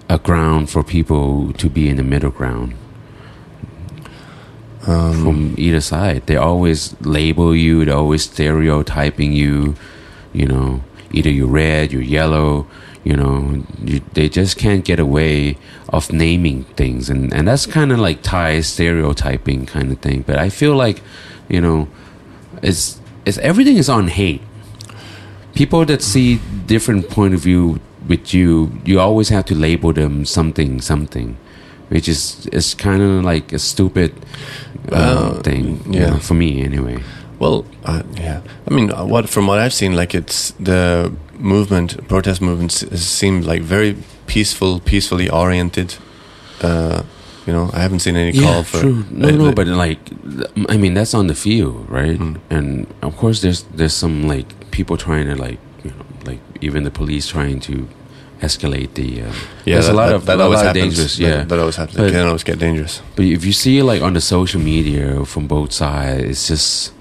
[0.10, 2.74] a ground for people to be in the middle ground
[4.88, 6.22] Um, from either side.
[6.28, 9.74] They always label you, they're always stereotyping you,
[10.36, 10.82] you know,
[11.18, 12.68] either you're red, you're yellow,
[13.04, 15.58] you know, you, they just can't get away
[15.90, 17.10] of naming things.
[17.10, 20.24] And, and that's kind of like Thai stereotyping kind of thing.
[20.28, 21.02] But I feel like,
[21.48, 21.88] you know,
[22.62, 24.42] it's, it's everything is on hate.
[25.54, 30.26] People that see different point of view with you, you always have to label them
[30.26, 31.38] something, something,
[31.90, 34.12] which is is kind of like a stupid
[34.92, 35.80] uh, Uh, thing.
[35.88, 36.10] you yeah.
[36.12, 36.98] know, for me anyway.
[37.40, 38.42] Well, uh, yeah.
[38.70, 43.42] I mean, uh, what from what I've seen, like it's the movement, protest movements, seem
[43.42, 43.96] like very
[44.28, 45.96] peaceful, peacefully oriented.
[46.62, 47.04] Uh,
[47.46, 48.80] you know, I haven't seen any call for.
[48.80, 49.06] true.
[49.12, 50.00] No, no, but like,
[50.70, 52.18] I mean, that's on the field, right?
[52.18, 52.40] Mm.
[52.50, 56.84] And of course, there's there's some like people trying to like, you know, like even
[56.84, 57.88] the police trying to
[58.42, 59.22] escalate the.
[59.22, 59.26] Uh,
[59.66, 60.84] yeah, there's that, a lot that, of that always happens.
[60.96, 61.18] dangerous.
[61.18, 61.98] That- Yeah, that, always happens.
[61.98, 63.02] But- it can always get dangerous.
[63.16, 66.94] But if you see like on the social media from both sides, it's just,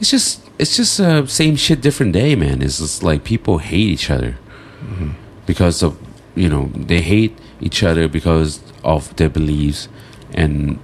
[0.00, 2.62] it's just, it's just uh, same shit, different day, man.
[2.62, 4.36] It's just like people hate each other
[4.80, 5.10] Mm-hmm.
[5.46, 5.98] because of,
[6.34, 9.88] you know, they hate each other because of their beliefs,
[10.32, 10.78] and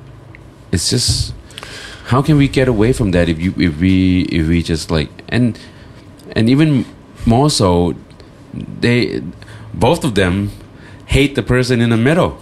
[0.70, 1.32] it's just,
[2.08, 5.08] how can we get away from that if you if we if we just like
[5.30, 5.58] and
[6.36, 6.84] and even
[7.24, 7.94] more so,
[8.52, 9.22] they
[9.72, 10.50] both of them
[11.06, 12.38] hate the person in the middle.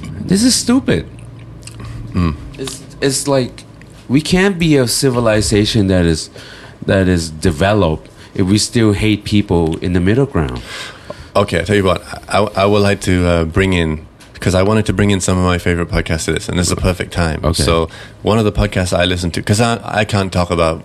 [0.00, 1.06] This is stupid.
[2.58, 3.61] It's it's like
[4.12, 6.30] we can't be a civilization that is
[6.84, 10.62] that is developed if we still hate people in the middle ground.
[11.34, 14.62] Okay, I tell you what, I, I would like to uh, bring in because I
[14.62, 16.76] wanted to bring in some of my favorite podcasts to this, and this is a
[16.90, 17.42] perfect time.
[17.42, 17.62] Okay.
[17.62, 17.88] So
[18.22, 20.84] one of the podcasts I listen to because I I can't talk about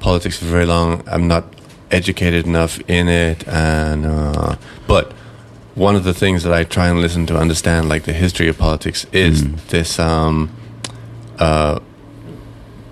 [0.00, 1.02] politics for very long.
[1.08, 1.44] I'm not
[1.90, 4.56] educated enough in it, and uh,
[4.86, 5.12] but
[5.74, 8.58] one of the things that I try and listen to understand, like the history of
[8.58, 10.50] politics, is this um,
[11.38, 11.80] uh,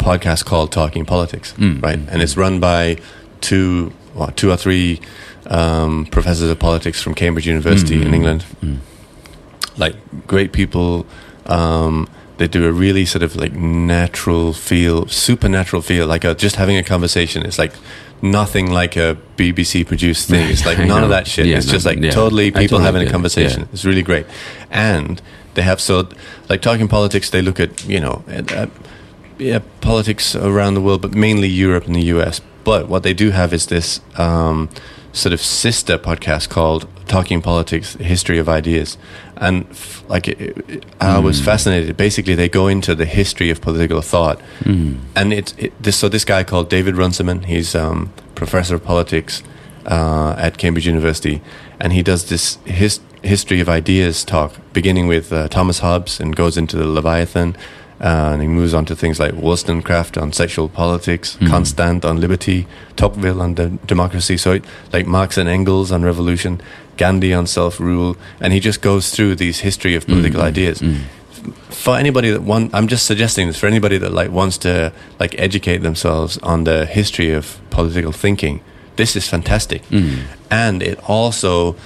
[0.05, 1.83] podcast called Talking Politics, Mm.
[1.83, 1.99] right?
[2.11, 2.99] And it's run by
[3.41, 5.01] two, what, two or three
[5.47, 8.15] um, professors of politics from Cambridge University in Mm.
[8.15, 8.45] England.
[8.65, 8.79] Mm.
[9.77, 9.95] Like
[10.27, 11.07] great people.
[11.47, 16.57] Um, they do a really sort of like natural feel, supernatural feel, like a, just
[16.57, 17.45] having a conversation.
[17.47, 17.73] It's like
[18.23, 20.49] nothing like a BBC produced thing.
[20.51, 21.47] It's like none of that shit.
[21.47, 22.11] Yeah, it's just like yeah.
[22.11, 23.61] totally people totally having a it, conversation.
[23.63, 23.67] yeah.
[23.73, 24.27] It's really great.
[24.71, 25.21] And
[25.55, 26.09] they have so
[26.49, 27.31] like talking politics.
[27.31, 28.71] They look at you know at, at,
[29.45, 32.41] yeah politics around the world, but mainly Europe and the US.
[32.65, 34.69] But what they do have is this um,
[35.13, 38.97] sort of sister podcast called Talking Politics: History of Ideas.
[39.37, 41.45] And f- like it, it- I was Mm.
[41.45, 41.97] fascinated.
[41.97, 44.95] Basically, they go into the history of political thought Mm.
[45.15, 47.43] and it's it, this so this guy called David Runciman.
[47.45, 49.43] He's um, professor of politics
[49.87, 51.41] uh, at Cambridge University,
[51.81, 56.35] and he does this his, history of ideas talk, beginning with uh, Thomas Hobbes and
[56.37, 57.55] goes into the Leviathan,
[58.05, 61.49] and he moves on to things like Wollstonecraft on sexual politics, Mhm.
[61.49, 64.37] Constant on liberty, Tocqueville on de- democracy.
[64.37, 66.61] So it, like Marx and Engels on revolution,
[66.99, 70.51] Gandhi on self rule, and he just goes through these history of political Mm.
[70.53, 70.97] ideas Mm.
[71.71, 74.91] for anybody that want i'm just suggesting this for anybody that like wants to
[75.21, 78.61] like educate themselves on the history of political thinking
[78.97, 80.21] this is fantastic Mm.
[80.51, 81.77] and it also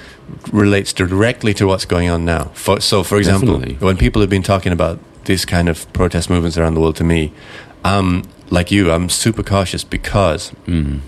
[0.52, 3.86] relates directly to what's going on now for, so for example Definitely.
[3.86, 7.04] when people have been talking about these kind of protest movements around the world to
[7.04, 7.32] me
[7.84, 11.00] um, like you i'm super cautious because Mm.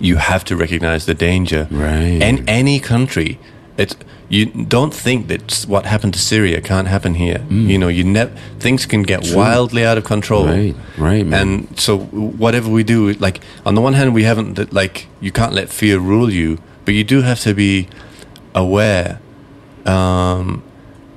[0.00, 2.20] you have to recognize the danger Right.
[2.22, 3.38] in any country
[3.78, 3.94] it's
[4.28, 7.40] you don't think that what happened to Syria can't happen here.
[7.50, 7.68] Mm.
[7.68, 9.36] You know, you ne- things can get True.
[9.36, 10.46] wildly out of control.
[10.46, 11.40] Right, right, man.
[11.40, 11.98] And so
[12.38, 15.98] whatever we do, like on the one hand, we haven't like you can't let fear
[15.98, 17.88] rule you, but you do have to be
[18.54, 19.20] aware
[19.84, 20.62] um,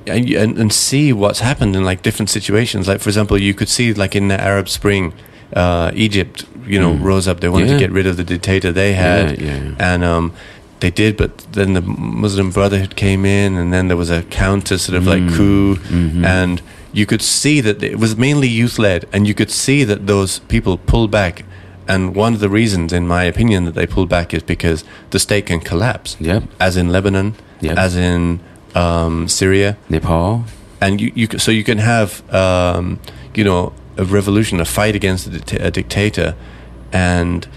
[0.07, 2.87] and, and and see what's happened in like different situations.
[2.87, 5.13] Like for example, you could see like in the Arab Spring,
[5.55, 7.39] uh, Egypt, you know, rose up.
[7.39, 7.71] They wanted Mm.
[7.71, 7.77] Yeah.
[7.79, 9.93] to get rid of the dictator they had, Yeah, yeah.
[9.93, 10.31] and um,
[10.79, 11.17] they did.
[11.17, 15.05] But then the Muslim Brotherhood came in, and then there was a counter sort of
[15.07, 15.35] like Mm.
[15.35, 16.25] coup, Mhm.
[16.25, 16.61] and
[16.93, 20.39] you could see that it was mainly youth led, and you could see that those
[20.47, 21.43] people pulled back.
[21.87, 25.19] And one of the reasons, in my opinion, that they pulled back is because the
[25.19, 26.43] state can collapse, Yep.
[26.59, 27.77] as in Lebanon, Yep.
[27.77, 28.39] as in
[28.75, 30.43] um, Syria, Nepal.
[30.81, 32.99] and you, you so you can have um,
[33.33, 36.35] you know a revolution, a fight against a, dicta- a dictator,
[36.91, 37.47] and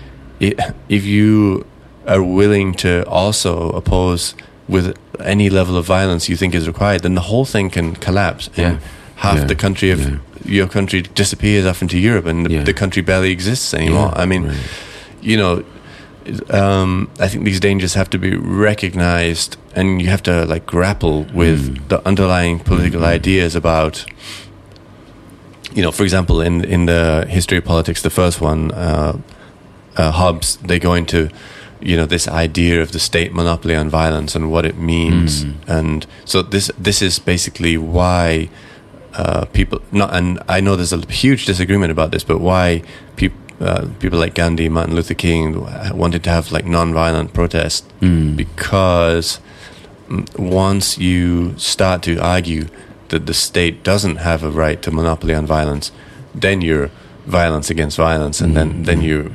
[0.41, 0.55] i
[0.89, 1.65] if you
[2.07, 4.35] are willing to also oppose
[4.69, 8.49] with any level of violence you think is required, then the whole thing can collapse,
[8.57, 8.89] and Yeah.
[9.17, 9.45] half Yeah.
[9.47, 10.19] the country of Yeah.
[10.45, 14.13] your country disappears off into Europe, and the, the country barely exists anymore.
[14.17, 14.57] I mean, right.
[15.21, 15.65] you know.
[16.51, 21.27] Um, I think these dangers have to be recognized, and you have to like grapple
[21.35, 21.89] with Mm.
[21.89, 24.05] the underlying political ideas about
[25.75, 29.13] you know, for example, in in the history of politics, the first one, uh,
[29.97, 31.29] uh, Hobbes, they go into,
[31.81, 35.53] you know, this idea of the state monopoly on violence and what it means, Mm.
[35.79, 38.49] and so this this is basically why
[39.15, 42.83] uh, people not, and I know there's a huge disagreement about this, but why
[43.17, 43.39] people.
[43.61, 45.61] Uh, people like Gandhi, Martin Luther King
[45.97, 48.37] wanted to have like non-violent protest Mm.
[48.37, 49.41] because
[50.09, 52.67] mm, once you start to argue
[53.09, 55.91] that the state doesn't have a right to monopoly on violence,
[56.35, 56.91] then you're
[57.27, 59.35] violence against violence, and then then you,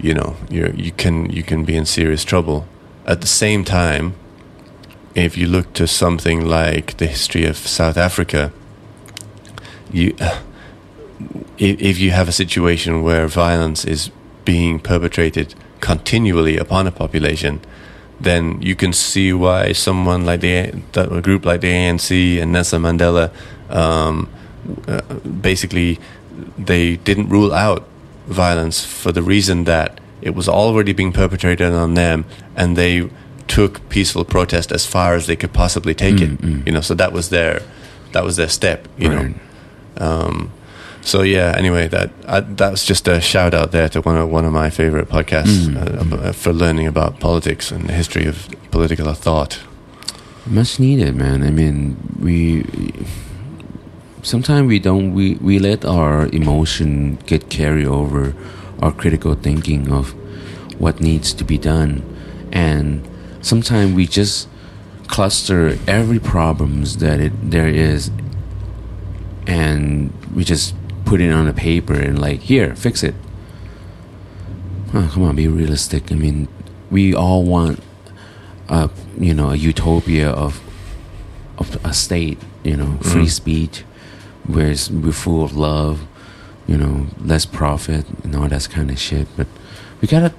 [0.00, 2.66] you know, you you can you can be in serious trouble.
[3.06, 4.12] At the same time,
[5.14, 8.52] if you look to something like the history of South Africa,
[9.92, 10.14] you
[11.58, 14.10] if, if you have a situation where violence is
[14.44, 17.60] being perpetrated continually upon a population,
[18.20, 22.82] then you can see why someone like the a group like the ANC and Nelson
[22.82, 23.30] Mandela,
[23.70, 24.28] um,
[24.86, 25.00] uh,
[25.40, 25.98] basically,
[26.58, 27.86] they didn't rule out
[28.26, 32.24] violence for the reason that it was already being perpetrated on them,
[32.56, 33.08] and they
[33.46, 36.30] took peaceful protest as far as they could possibly take it.
[36.30, 36.66] Mm, mm.
[36.66, 37.62] You know, so that was their
[38.12, 38.88] that was their step.
[38.98, 39.28] You Right.
[39.28, 39.34] know.
[40.06, 40.50] Um,
[41.02, 41.54] so yeah.
[41.56, 44.52] Anyway, that I, that was just a shout out there to one of one of
[44.52, 46.12] my favorite podcasts Mm.
[46.12, 49.60] uh, for learning about politics and the history of political thought.
[50.46, 51.42] Much needed, man.
[51.42, 52.64] I mean, we
[54.22, 58.34] sometimes we don't we we let our emotion get carried over
[58.82, 60.14] our critical thinking of
[60.80, 62.02] what needs to be done,
[62.52, 63.06] and
[63.42, 64.48] sometimes we just
[65.06, 68.10] cluster every problems that it there is,
[69.46, 70.74] and we just
[71.08, 73.14] put it on a paper and like here fix it.
[74.94, 76.10] Oh, come on, be realistic.
[76.10, 76.48] I mean,
[76.90, 77.80] we all want
[78.68, 80.60] a you know a utopia of
[81.58, 83.30] of a state you know free Mhm.
[83.40, 83.76] speech
[84.46, 86.06] where we're full of love
[86.66, 89.46] you know less profit and all that kind of shit but
[90.00, 90.32] we gotta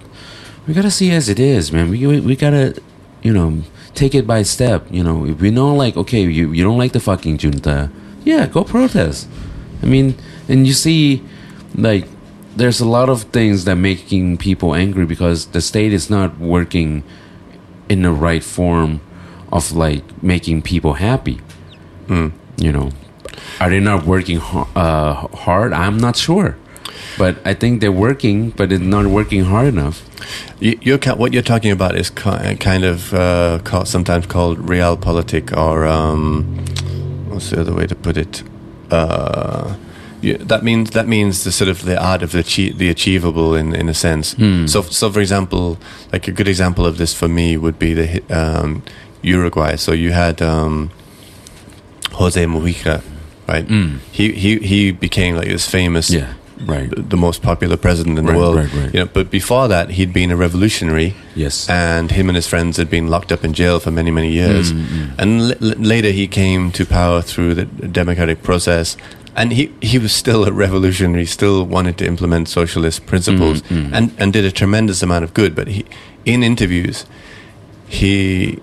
[0.68, 2.80] we gotta see as it is man we, we, we gotta
[3.24, 3.64] you know
[3.96, 6.94] take it by step you know if we know like okay you, you don't like
[6.94, 7.90] the fucking junta
[8.24, 9.28] yeah go protest
[9.82, 10.16] i mean
[10.48, 11.24] and you see
[11.76, 12.06] like
[12.56, 17.04] there's a lot of things that making people angry because the state is not working
[17.88, 19.02] in the right form
[19.52, 21.40] of like making people happy.
[22.08, 22.34] Mm.
[22.58, 22.92] You know,
[23.60, 25.74] are they not working uh, hard?
[25.74, 26.58] I'm not sure,
[27.18, 30.06] but I think they're working, but it's not working hard enough.
[30.60, 35.86] You, you're, what you're talking about is kind of uh, called, sometimes called realpolitik, or
[35.86, 36.58] um,
[37.30, 38.44] what's the other way to put it?
[38.92, 39.76] Uh,
[40.22, 43.74] you, that means that means the sort of the art of the the achievable in
[43.74, 44.34] in a sense.
[44.34, 44.68] Hmm.
[44.68, 45.78] So, so for example,
[46.12, 48.84] like a good example of this for me would be the um,
[49.22, 49.76] Uruguay.
[49.78, 50.92] So you had um,
[52.12, 53.02] Jose Mujica,
[53.48, 53.66] right?
[53.68, 54.00] Mm.
[54.12, 56.34] He he he became like this famous Yeah,
[56.66, 56.90] right.
[57.10, 58.56] the most popular president in Right, the world.
[58.58, 58.94] right, right.
[58.94, 61.70] You know, but before that, he'd been a revolutionary, Yes.
[61.70, 64.72] and him and his friends had been locked up in jail for many, many years.
[64.74, 65.10] Mm, mm.
[65.18, 68.98] And l- later, he came to power through the democratic process,
[69.36, 73.94] and he he was still a revolutionary, still wanted to implement socialist principles, Mm, mm.
[73.94, 75.56] and and did a tremendous amount of good.
[75.56, 75.86] But he,
[76.26, 77.06] in interviews,
[77.88, 78.60] he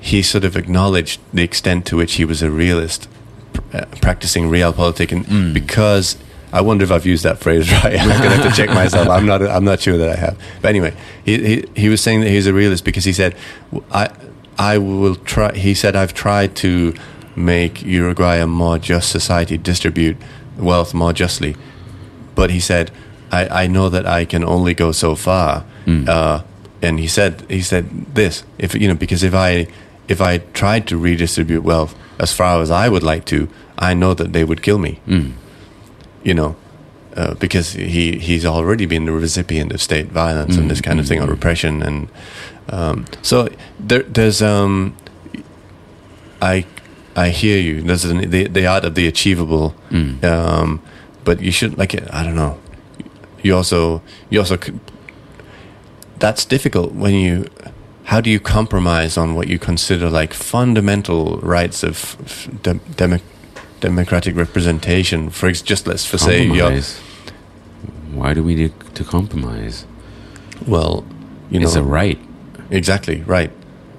[0.00, 3.08] he sort of acknowledged the extent to which he was a realist,
[3.54, 5.52] pr- uh, practicing realpolitik, and Mm.
[5.54, 6.16] because
[6.54, 7.98] I wonder if I've used that phrase right.
[7.98, 9.08] I'm gonna have to check myself.
[9.08, 9.42] I'm not.
[9.42, 10.38] I'm not sure that I have.
[10.62, 10.94] But anyway,
[11.24, 13.34] he he, he was saying that he's a realist because he said,
[13.90, 14.10] "I
[14.56, 16.94] I will try." He said, "I've tried to
[17.34, 20.16] make Uruguay a more just society, distribute
[20.56, 21.56] wealth more justly."
[22.36, 22.92] But he said,
[23.32, 26.08] "I I know that I can only go so far." Mm.
[26.08, 26.44] Uh,
[26.80, 29.66] and he said he said this if you know because if I
[30.06, 34.14] if I tried to redistribute wealth as far as I would like to, I know
[34.14, 35.00] that they would kill me.
[35.08, 35.32] Mm.
[36.24, 36.56] You know,
[37.16, 41.06] uh, because he he's already been the recipient of state violence and this kind of
[41.06, 42.08] thing, or repression, and
[42.70, 43.48] um, so
[43.78, 44.96] there, there's um,
[46.40, 46.64] I
[47.16, 47.82] I hear you.
[47.82, 50.24] There's an, the the art of the achievable, Mm.
[50.24, 50.80] um,
[51.24, 52.58] but you should like I don't know.
[53.42, 54.00] You also
[54.30, 54.56] you also
[56.18, 57.46] that's difficult when you.
[58.08, 62.80] How do you compromise on what you consider like fundamental rights of, of dem-
[63.88, 65.30] democratic representation?
[65.30, 67.00] For ex- just let's for say, Compromise.
[68.12, 69.86] Why do we need to compromise?
[70.66, 71.04] well,
[71.50, 72.18] you know, it's a right.
[72.70, 73.50] Exactly right.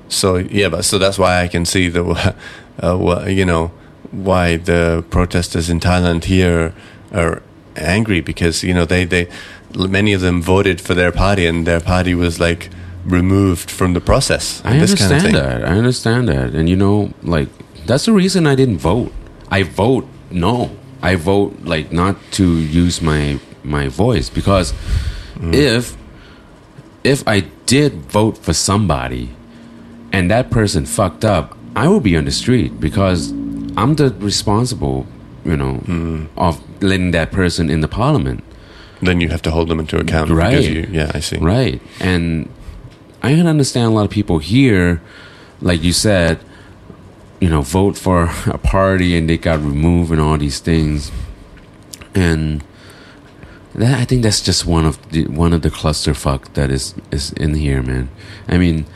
[0.08, 2.36] So yeah, but so that's why I can see the,
[2.84, 3.72] uh, you know,
[4.12, 6.74] why the protesters in Thailand here
[7.12, 7.42] are
[7.76, 9.28] angry because you know they they
[9.76, 12.70] many of them voted for their party and their party was like
[13.06, 14.62] removed from the process.
[14.66, 15.64] I understand kind of that.
[15.66, 16.54] I understand that.
[16.56, 17.50] And you know, like
[17.86, 19.12] that's the reason I didn't vote.
[19.58, 20.56] I vote no.
[21.02, 22.46] I vote like not to
[22.84, 24.74] use my my voice because
[25.40, 25.54] Mm.
[25.54, 25.84] if
[27.04, 29.26] if I did vote for somebody
[30.16, 31.46] and that person fucked up,
[31.76, 33.20] I will be on the street because
[33.80, 34.98] I'm the responsible,
[35.52, 36.28] you know, Mm.
[36.48, 38.40] of letting that person in the parliament.
[39.02, 40.30] Then you have to hold them into account.
[40.32, 40.52] Right.
[40.52, 41.38] Because you, yeah, I see.
[41.38, 41.80] Right.
[42.00, 42.48] And
[43.28, 45.02] I can understand a lot of people here,
[45.62, 46.40] like you said,
[47.46, 51.12] you know, vote for a party and they got removed and all these things.
[52.16, 52.64] And
[53.76, 57.34] that, I think that's just one of the one of the clusterfuck that is is
[57.34, 58.10] in here, man.
[58.48, 58.88] I mean,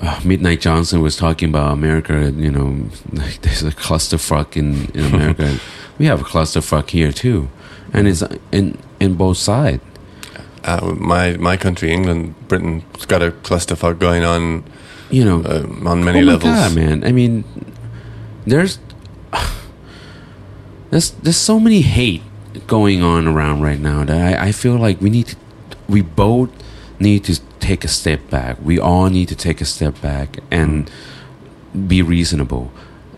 [0.00, 2.32] uh, Mehdi Hasan was talking about America.
[2.34, 5.60] You know, like there's a clusterfuck in in America.
[5.98, 7.50] we have a clusterfuck here too,
[7.92, 9.84] and it's in in both sides.
[10.64, 14.64] Uh, my my country, England, Britain's got a clusterfuck going on
[15.10, 16.54] You know, uh, on many oh levels.
[16.54, 17.04] God, man.
[17.04, 17.44] I mean,
[18.46, 18.78] there's
[20.90, 22.22] there's there's so many hate
[22.66, 25.36] going on around right now that I, I feel like we need to
[25.88, 26.50] we both
[26.98, 28.56] need to take a step back.
[28.62, 30.90] We all need to take a step back and
[31.88, 32.70] be reasonable.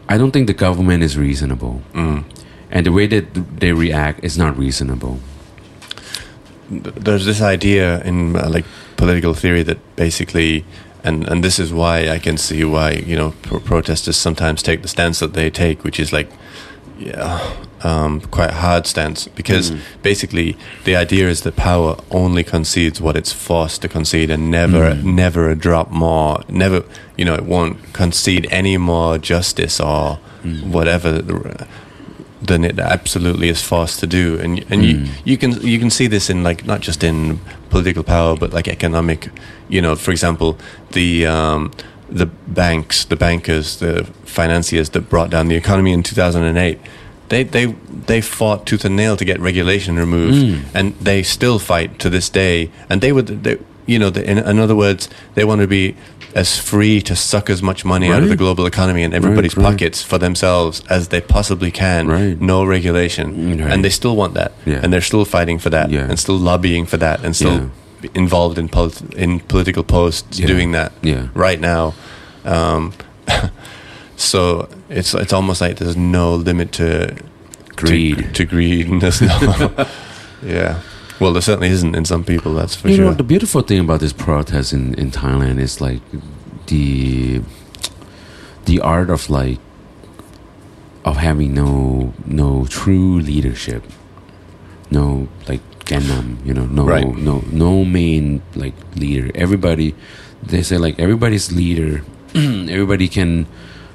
[0.09, 2.25] I don't think the government is reasonable, Mm.
[2.71, 5.19] and the way that they react is not reasonable.
[6.71, 8.65] there's this idea in uh, like
[8.97, 10.65] political theory that basically
[11.05, 14.83] and and this is why I can see why you know pro- protesters sometimes take
[14.83, 16.31] the stance that they take which is like
[16.99, 19.29] yeah um, quite a hard stance.
[19.29, 19.81] Because mm.
[20.03, 24.95] basically the idea is that power only concedes what it's forced to concede and never
[24.95, 25.05] mm.
[25.05, 26.85] never a drop more never
[27.17, 30.63] you know it won't concede any more justice or mm.
[30.71, 31.23] whatever
[32.47, 34.39] than it absolutely is forced to do.
[34.39, 37.41] And and you you can you can see this in like not just in
[37.71, 39.29] political power but like economic
[39.69, 40.59] you know for example
[40.93, 41.71] the um
[42.11, 46.79] the banks the bankers the financiers that brought down the economy in 2008
[47.29, 47.67] they they
[48.07, 50.37] they fought tooth and nail to get regulation removed.
[50.75, 52.71] And they still fight to this day.
[52.91, 55.97] And they would they, you know the, in, in other words they want to be
[56.35, 59.65] as free to suck as much money out of the global economy and everybody's right.
[59.65, 62.41] pockets for themselves as they possibly can Right.
[62.41, 63.71] no regulation right.
[63.73, 64.81] and they still want that Yeah.
[64.83, 66.09] and they're still fighting for that Yeah.
[66.09, 67.71] and still lobbying for that and still
[68.15, 70.47] involved in polit- in political posts Yeah.
[70.47, 71.29] doing that Yeah.
[71.35, 71.95] right now
[72.45, 72.93] um,
[74.17, 77.15] so it's it's almost like there's no limit to
[77.77, 78.17] Greed.
[78.19, 79.71] to, to greed there's no
[80.45, 80.81] yeah
[81.23, 83.81] well there certainly isn't in some people that's for you sure know, the beautiful thing
[83.81, 86.01] about this protest in, in Thailand is like
[86.67, 87.41] the
[88.67, 89.59] the art of like
[91.05, 93.83] of having no no true leadership,
[94.91, 97.05] no like Gangnam, you know, no Right.
[97.17, 99.31] no no main like leader.
[99.35, 99.95] Everybody,
[100.43, 102.05] they say like everybody's leader.
[102.35, 103.47] everybody can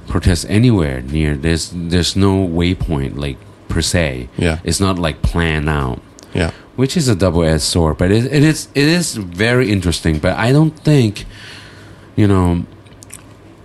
[0.08, 1.36] protest anywhere near.
[1.36, 3.38] There's there's no waypoint like
[3.70, 4.28] per se.
[4.38, 4.60] Yeah.
[4.64, 6.02] it's not like planned out
[6.34, 10.34] yeah which is a double-edged sword but it, it is it is very interesting but
[10.38, 11.26] i don't think
[12.16, 12.66] you know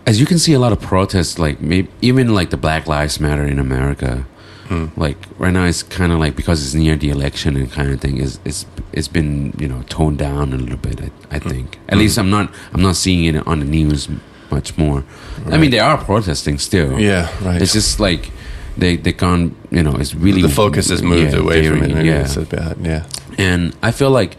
[0.04, 3.20] as you can see a lot of protests like maybe even like the black lives
[3.20, 4.26] matter in america
[4.66, 4.86] hmm.
[4.96, 8.00] like right now it's kind of like because it's near the election and kind of
[8.00, 11.48] thing is it's it's been you know toned down a little bit i, I hmm.
[11.48, 11.78] think.
[11.88, 14.08] At least i'm not i'm not seeing it on the news
[14.52, 15.02] much more.
[15.46, 17.00] I mean they are protesting still.
[17.00, 17.60] Yeah right.
[17.60, 18.30] It's just like
[18.76, 22.04] they they can't you know it's really the focus has moved yeah, away from it
[22.04, 22.36] yeah it's
[22.80, 23.04] yeah
[23.38, 24.36] and I feel like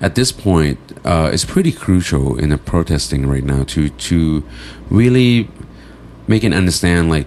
[0.00, 4.44] at this point, uh, it's pretty crucial in the protesting right now to to
[4.90, 5.48] really
[6.26, 7.26] make it understand like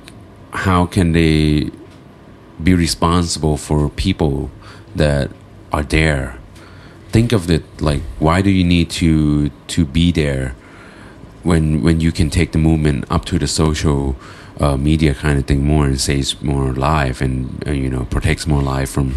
[0.51, 1.71] how can they
[2.61, 4.49] be responsible for people
[4.95, 5.31] that
[5.71, 6.37] are there.
[7.09, 10.55] Think of it like why do you need to to be there
[11.43, 14.15] when when you can take the movement up to the social
[14.59, 18.47] uh, media kind of thing more and saves more life and uh, you know protects
[18.47, 19.15] more life from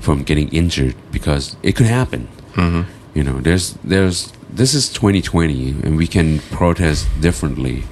[0.00, 2.28] from getting injured because it could happen.
[2.54, 2.86] Mhm.
[3.14, 7.84] You know, there's there's this is 2020 and we can protest differently.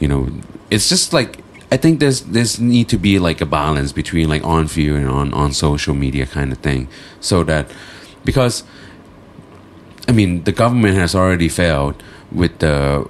[0.00, 0.28] You know,
[0.70, 1.38] it's just like
[1.72, 5.08] I think there's there's need to be like a balance between like on field and
[5.08, 6.88] on on social media kind of thing,
[7.20, 7.70] so that
[8.24, 8.62] because
[10.08, 13.08] I mean the government has already failed with the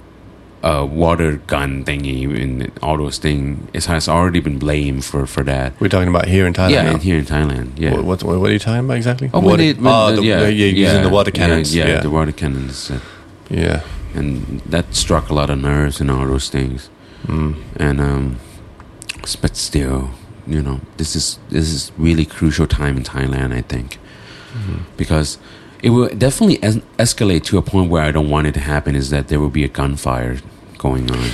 [0.63, 3.67] uh, water gun thingy and all those things.
[3.73, 5.73] It has already been blamed for for that.
[5.79, 6.71] We're talking about here in Thailand.
[6.71, 6.97] yeah, now?
[6.97, 7.93] here in Thailand, yeah.
[7.99, 9.29] What, what, what are you talking about exactly?
[9.33, 11.75] Oh, water, when they, when oh, the- the, yeah, yeah, using the water cannons.
[11.75, 12.99] Yeah, Yeah, the water cannons, uh,
[13.49, 13.81] yeah.
[14.15, 16.89] and that struck a lot of nerves and all those things.
[17.27, 17.55] Mm.
[17.77, 18.39] And um,
[19.41, 20.11] but still,
[20.47, 23.53] you know, this is this is really crucial time in Thailand.
[23.53, 23.97] I think
[24.57, 24.77] Mm-hmm.
[24.97, 25.37] because
[25.83, 28.95] it will definitely es- escalate to a point where I don't want it to happen.
[28.95, 30.37] Is that there will be a gunfire
[30.77, 31.29] going on,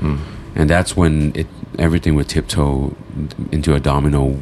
[0.00, 0.18] Mm.
[0.56, 1.46] and that's when it
[1.78, 2.94] everything would tiptoe
[3.52, 4.38] into a domino.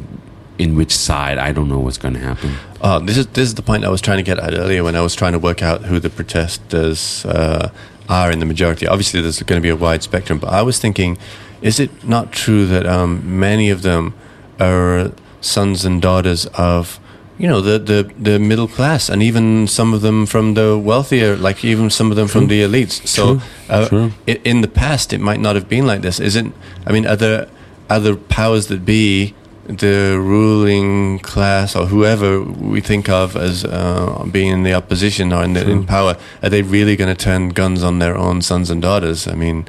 [0.59, 2.51] In which side I don't know what's going to happen.
[2.79, 4.95] Oh, this is this is the point I was trying to get at earlier when
[4.95, 7.69] I was trying to work out who the protesters uh,
[8.07, 8.85] are in the majority.
[8.87, 11.17] Obviously, there's going to be a wide spectrum, but I was thinking,
[11.63, 14.13] is it not true that um, many of them
[14.59, 16.99] are sons and daughters of
[17.39, 21.35] you know the, the the middle class, and even some of them from the wealthier,
[21.35, 23.07] like even some of them from the elites.
[23.07, 23.41] So, True.
[23.69, 24.11] uh, True.
[24.27, 26.19] i- in the past, it might not have been like this.
[26.19, 26.53] Isn't?
[26.87, 27.47] I mean, are there
[27.89, 29.33] other powers that be?
[29.65, 35.41] the ruling class or whoever we think of as uh, being in the opposition or
[35.41, 38.69] in, the, in power, are they really going to turn guns on their own sons
[38.69, 39.25] and daughters?
[39.25, 39.65] I mean,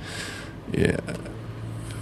[0.73, 0.97] yeah,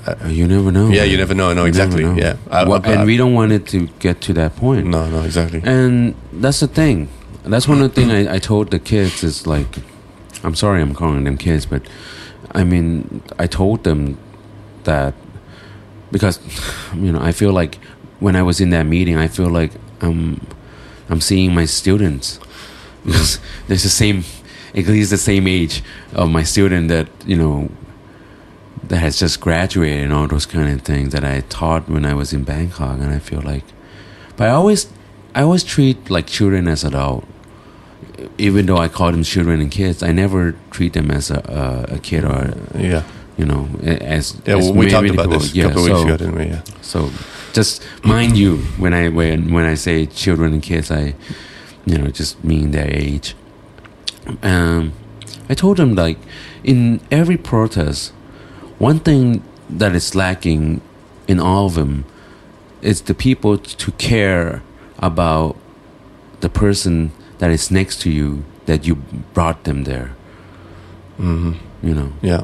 [0.07, 0.89] Uh, You never know.
[0.89, 1.11] yeah, man.
[1.11, 1.53] you never know.
[1.55, 2.03] No, exactly.
[2.03, 2.15] know.
[2.17, 4.87] Yeah, I- Well, I- and we don't want it to get to that point.
[4.87, 5.61] no, no, exactly.
[5.65, 7.09] And that's the thing.
[7.45, 9.79] That's one of the things I, I told the kids is like,
[10.45, 11.83] I'm sorry I'm calling them kids, but
[12.53, 14.17] I mean, I told them
[14.85, 15.15] that
[16.11, 16.39] because,
[16.95, 17.79] you know, I feel like
[18.21, 20.41] when I was in that meeting, I feel like I'm,
[21.09, 22.39] I'm seeing my students
[23.05, 23.39] because
[23.69, 24.25] there's the same,
[24.75, 25.83] at least the same age
[26.13, 27.69] of my student that, you know,
[28.85, 32.15] that has just graduated and all those kind of things that I taught when I
[32.15, 33.65] was in Bangkok, and I feel like,
[34.37, 34.93] but I always,
[35.35, 37.25] I always treat like children as adult,
[38.39, 40.03] even though I call them children and kids.
[40.03, 43.05] I never treat them as a a, a kid or yeah,
[43.39, 44.57] you know as yeah.
[44.57, 46.45] as Well, we talked people- about this a yeah, couple of weeks ago, didn't we?
[46.47, 46.63] Yeah.
[46.81, 47.11] So,
[47.53, 51.15] just mind you when I when when I say children and kids, I
[51.87, 53.35] you know just mean their age.
[54.43, 54.93] Um,
[55.49, 56.19] I told them like
[56.65, 58.13] in every protest,
[58.83, 60.81] one thing that is lacking
[61.29, 62.05] in all of them
[62.81, 64.61] is the people to care
[64.99, 65.57] about
[66.41, 68.97] the person that is next to you that you
[69.35, 70.09] brought them there.
[71.17, 72.13] hmm You know?
[72.23, 72.43] Yeah.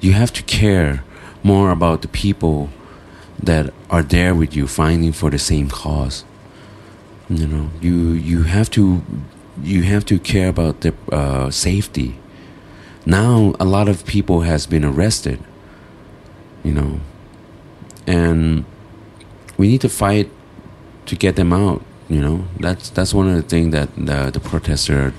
[0.00, 1.04] you have to care
[1.44, 2.68] more about the people
[3.42, 6.24] that are there with you fighting for the same cause.
[7.28, 7.70] You know?
[7.80, 7.96] You
[8.30, 9.02] you have to
[9.62, 12.18] you have to care about their uh, safety.
[13.06, 15.38] Now a lot of people has been arrested
[16.64, 17.00] you know.
[18.06, 18.64] And
[19.56, 20.30] we need to fight
[21.06, 22.44] to get them out you know.
[22.60, 25.12] That's that's one of the things that the, the protesters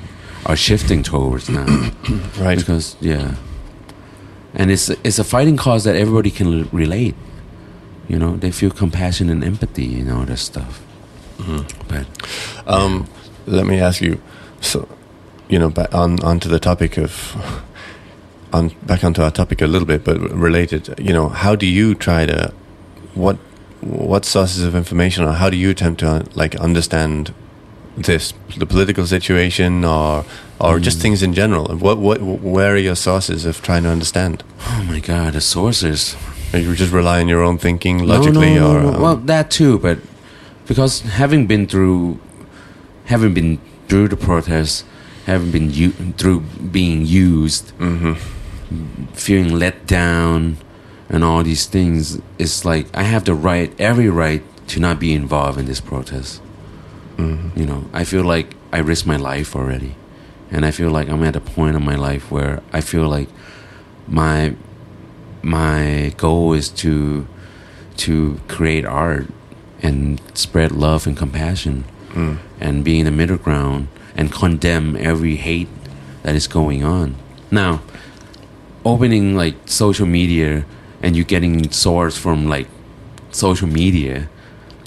[0.46, 1.66] are shifting towards now.
[2.40, 2.58] Right.
[2.58, 3.36] because yeah.
[4.54, 7.16] And it's it's a fighting cause that everybody can l- relate.
[8.08, 10.82] You know they feel compassion and empathy and all that stuff.
[11.88, 12.06] But
[12.68, 13.08] Um,
[13.48, 14.22] let me ask you.
[14.62, 14.88] So,
[15.50, 17.12] you know, on onto the topic of
[18.54, 20.94] on back onto our topic a little bit, but related.
[21.00, 22.54] You know, how do you try to
[23.16, 23.38] what
[23.82, 27.34] what sources of information or how do you attempt to uh, like understand
[27.98, 30.24] this the political situation or
[30.60, 31.66] or just things in general?
[31.78, 34.44] What what where are your sources of trying to understand?
[34.66, 36.16] oh my god the sources
[36.54, 38.96] Or you just rely on your own thinking logically, no, no, or no, no.
[38.96, 39.98] um, well that too but
[40.68, 42.20] because having been through
[43.06, 44.86] having been through the protests
[45.26, 46.40] having been u- through
[46.72, 48.16] being used mhm.
[49.14, 50.58] Feeling let down
[51.10, 55.14] and all these things it's like i have the right every right to not be
[55.14, 56.42] involved in this protest
[57.18, 57.56] Mhm.
[57.56, 59.96] you know i feel like i risked my life already
[60.52, 63.30] and i feel like i'm at a point in my life where i feel like
[64.08, 64.54] my
[65.42, 67.28] my goal is to
[67.98, 69.28] to create art
[69.82, 71.84] and spread love and compassion
[72.16, 72.38] Mm.
[72.62, 75.68] and be in the middle ground and condemn every hate
[76.22, 77.16] that is going on.
[77.50, 77.82] Now,
[78.86, 80.66] opening like social media
[81.02, 82.68] and you're getting source from like
[83.32, 84.30] social media,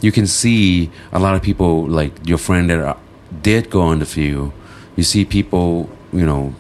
[0.01, 2.99] you can see a lot of people like your friend that are,
[3.43, 4.53] did go on the field.
[4.97, 6.55] You see people, you know,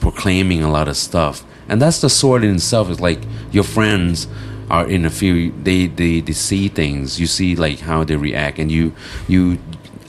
[0.00, 2.90] proclaiming a lot of stuff, and that's the sword in itself.
[2.90, 3.20] Is like
[3.52, 4.26] your friends
[4.70, 7.18] are in a few they, they they see things.
[7.18, 8.58] You see like how they react.
[8.58, 8.94] And you
[9.28, 9.58] you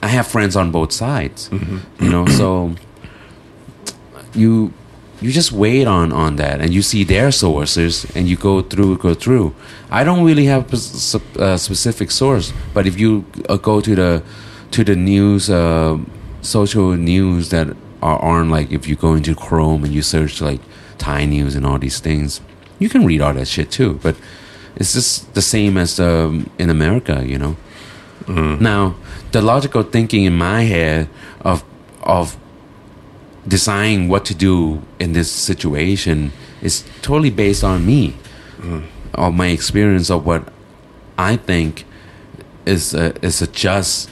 [0.02, 2.04] i have friends on both sides mm-hmm.
[2.04, 2.74] you know so
[4.34, 4.72] you
[5.20, 8.98] you just wait on on that and you see their sources and you go through
[8.98, 9.54] go through.
[9.90, 14.22] I don't really have a uh, specific source but if you uh, go to the
[14.72, 15.98] to the news uh,
[16.42, 17.68] social news that
[18.02, 20.60] are on like if you go into chrome and you search like
[20.98, 22.40] thai news and all these things
[22.78, 24.16] you can read all that shit too but
[24.76, 27.56] it's just the same as um, in america you know?
[28.60, 28.96] Now
[29.32, 31.08] the logical thinking in my head
[31.40, 31.64] of
[32.02, 32.36] of
[33.48, 36.32] deciding what to do in this situation
[36.62, 38.14] is totally based on me
[39.14, 40.52] of my experience of what
[41.18, 41.84] I think
[42.64, 44.10] is a, is a just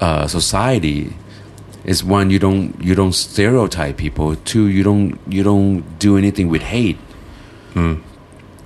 [0.00, 1.14] uh, society.
[1.84, 4.36] Is one you don't you don't stereotype people.
[4.36, 6.98] Two you don't you don't do anything with hate.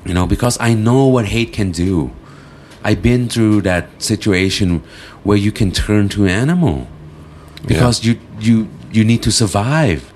[0.04, 2.12] You know because I know what hate can do.
[2.84, 4.82] I've been through that situation
[5.24, 6.86] where you can turn to animal.
[7.66, 10.12] Because you you you need to survive.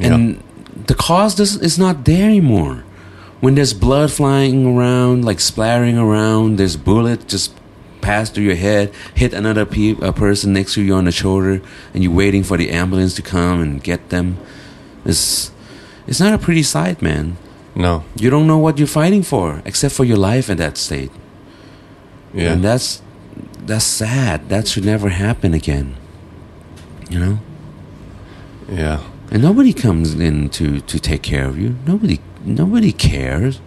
[0.00, 0.42] And
[0.86, 2.84] the cause does, is not there anymore.
[3.40, 7.54] When there's blood flying around like splattering around there's bullet just
[8.00, 11.60] pass through your head hit another pe- a person next to you on the shoulder
[11.94, 14.38] and you're waiting for the ambulance to come and get them
[15.04, 15.52] it's
[16.06, 17.36] it's not a pretty sight man.
[17.74, 18.02] No.
[18.16, 21.12] you don't know what you're fighting for except for your life in that state.
[22.34, 22.52] Yeah.
[22.52, 23.02] and that's
[23.68, 25.94] that's sad that should never happen again
[27.10, 27.38] you know
[28.68, 29.00] yeah.
[29.30, 33.60] and nobody comes in to to take care of you nobody nobody cares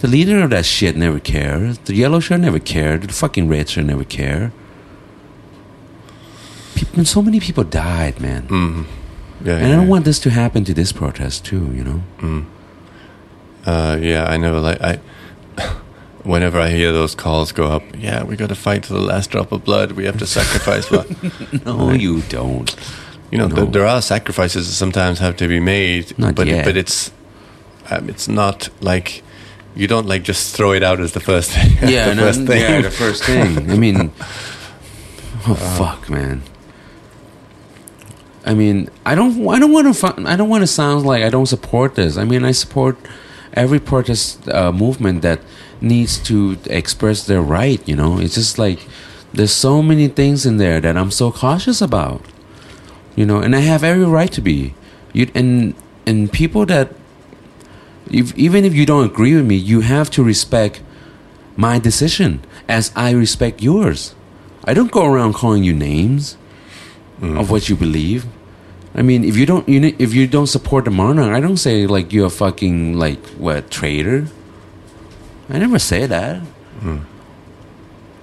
[0.00, 3.68] the leader of that shit never cares the yellow shirt never cared the fucking red
[3.68, 4.52] shirt never care
[6.74, 8.84] people, so many people died man Mm.
[9.44, 9.52] Yeah.
[9.56, 9.94] and yeah, i don't yeah.
[9.94, 12.46] want this to happen to this protest too you know
[13.66, 15.00] Uh, yeah, I never like I.
[16.26, 19.30] Whenever I hear those calls go up, yeah, we got to fight to the last
[19.30, 19.92] drop of blood.
[19.92, 20.88] We have to sacrifice.
[20.88, 21.06] but
[21.66, 22.74] no you don't
[23.30, 23.56] you know, No.
[23.56, 26.64] th- there are sacrifices that sometimes have to be made, Not but yet.
[26.64, 27.10] but it's
[27.90, 29.22] um, it's not like
[29.76, 31.88] you don't like just throw it out as the first thing.
[31.88, 32.60] yeah, the no, first thing.
[32.60, 33.70] yeah, the first thing.
[33.70, 34.10] I mean,
[35.46, 36.42] oh fuck, man.
[38.44, 41.30] I mean, I don't, I don't want to, I don't want to sound like I
[41.30, 42.16] don't support this.
[42.16, 42.96] I mean, I support
[43.56, 45.40] every protest uh, movement that
[45.80, 47.80] needs to express their right.
[47.88, 48.86] You know, it's just like
[49.32, 52.22] there's so many things in there that I'm so cautious about.
[53.16, 54.74] You know, and I have every right to be.
[55.12, 55.74] You and
[56.06, 56.94] and people that,
[58.10, 60.82] if, even if you don't agree with me, you have to respect
[61.56, 64.14] my decision as I respect yours.
[64.64, 66.36] I don't go around calling you names
[67.22, 68.26] of what you believe.
[68.96, 71.58] I mean, if you don't, you ne- if you don't support the monarch, I don't
[71.58, 74.26] say like you're a fucking like what traitor.
[75.50, 76.42] I never say that.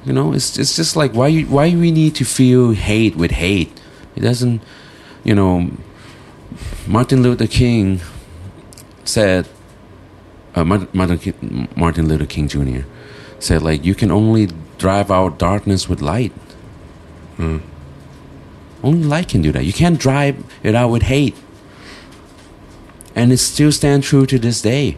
[0.05, 3.31] You know, it's it's just like why you why we need to feel hate with
[3.31, 3.71] hate.
[4.15, 4.61] It doesn't,
[5.23, 5.69] you know.
[6.85, 8.01] Martin Luther King
[9.05, 9.47] said,
[10.55, 12.81] uh, Martin, Martin Martin Luther King Jr.
[13.39, 16.33] said like you can only drive out darkness with light.
[18.83, 19.63] Only light can do that.
[19.65, 21.35] You can't drive it out with hate.
[23.15, 24.97] And it still stands true to this day.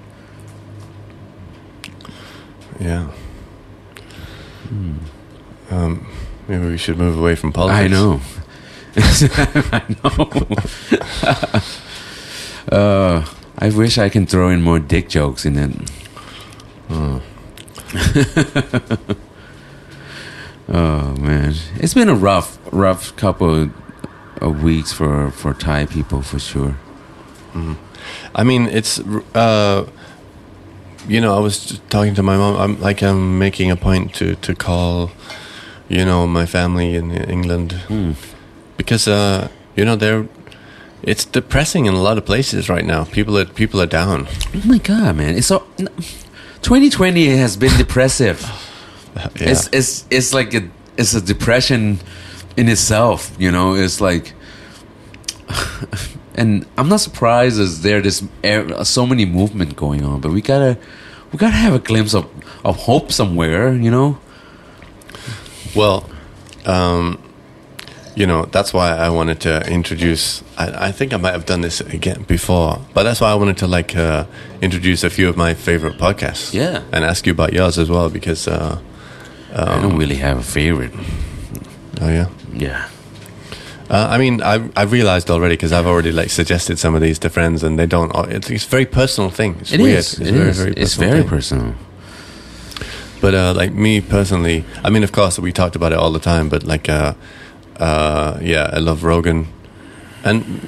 [2.80, 3.10] Yeah.
[5.70, 6.08] Um,
[6.48, 7.84] maybe we should move away from politics.
[7.86, 8.22] I know.
[9.72, 9.84] I
[12.72, 12.78] know.
[12.78, 13.26] uh,
[13.58, 15.72] I wish I can throw in more dick jokes in it.
[16.90, 17.22] oh
[20.68, 23.70] man, it's been a rough, rough couple
[24.42, 26.78] of weeks for for Thai people for sure.
[28.36, 29.00] I mean, it's
[29.34, 29.88] uh,
[31.08, 32.56] you know, I was talking to my mom.
[32.58, 35.12] I'm like, I'm making a point to to call,
[35.90, 38.12] you know, my family in England Hmm.
[38.78, 40.28] because uh, you know they're.
[41.04, 43.04] It's depressing in a lot of places right now.
[43.04, 44.28] People are people are down.
[44.56, 45.38] Oh my god, man!
[45.38, 45.64] It's so.
[46.62, 48.42] 2020 has been depressive.
[49.40, 49.50] Yeah.
[49.50, 52.00] It's it's it's like a it's a depression
[52.58, 53.32] in itself.
[53.40, 54.34] You know, it's like,
[56.36, 58.24] and I'm not surprised as there there's
[58.88, 60.78] so many movement going on, but we gotta
[61.32, 62.26] we gotta have a glimpse of
[62.64, 63.74] of hope somewhere.
[63.74, 64.18] You know.
[65.76, 66.10] Well,
[66.66, 67.22] um,
[68.16, 70.44] you know, that's why I wanted to introduce.
[70.58, 73.58] I, I think I might have done this again before, but that's why I wanted
[73.58, 74.26] to like uh,
[74.62, 76.54] introduce a few of my favorite podcasts.
[76.54, 76.84] Yeah.
[76.94, 78.48] and ask you about yours as well because.
[78.48, 78.80] Uh,
[79.56, 80.92] I don't really have a favorite.
[82.02, 82.28] oh yeah.
[82.54, 82.88] Yeah.
[83.90, 87.20] Uh, I mean, I I realized already because I've already like suggested some of these
[87.20, 88.12] to friends, and they don't.
[88.32, 89.56] It's, it's a very personal thing.
[89.62, 90.00] It's It weird.
[90.00, 90.14] is.
[90.20, 90.58] It's It very, is.
[90.58, 91.30] very it's very thing.
[91.30, 91.74] personal.
[93.22, 96.20] But uh, like me personally, I mean, of course, we talked about it all the
[96.20, 96.50] time.
[96.50, 97.14] But like, uh,
[97.80, 99.48] uh, yeah, I love Rogan,
[100.24, 100.68] and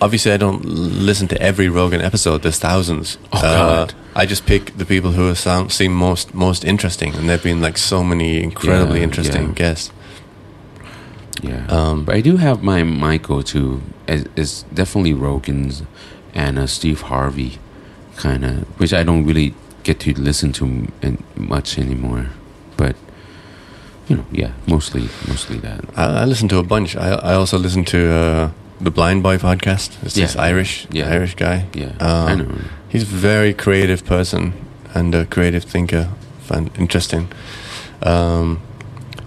[0.00, 2.42] obviously, I don't listen to every Rogan episode.
[2.42, 3.18] There's thousands.
[3.32, 7.42] Oh, Uh, I just pick the people who sound seem most most interesting, and there've
[7.42, 9.54] been like so many incredibly Yeah, interesting yeah.
[9.54, 9.90] guests.
[11.42, 11.66] Yeah.
[11.68, 15.82] Um, but I do have my my go to is, is definitely Rogan's
[16.34, 17.58] and uh, Steve Harvey,
[18.16, 20.88] kind of, which I don't really get to listen to
[21.36, 22.26] much anymore.
[22.76, 22.96] But
[24.08, 25.84] you know, yeah, mostly mostly that.
[25.94, 26.96] I, I listen to a bunch.
[26.96, 28.50] I I also listen to uh,
[28.80, 30.02] the Blindboy podcast.
[30.02, 31.10] It's this Irish Yeah.
[31.10, 31.66] Irish guy.
[31.74, 32.54] Yeah, Um, I know.
[32.88, 34.52] He's a very creative person
[34.94, 36.08] and a creative thinker.
[36.40, 37.28] Fun, interesting.
[38.02, 38.60] Um,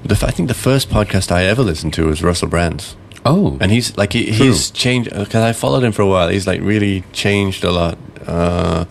[0.04, 2.96] the, f- I think the first podcast I ever listened to was Russell Brand's,
[3.26, 6.30] Oh, and he's like he, he's changed because I followed him for a while.
[6.30, 7.98] He's like really changed a lot.
[8.26, 8.86] Uh,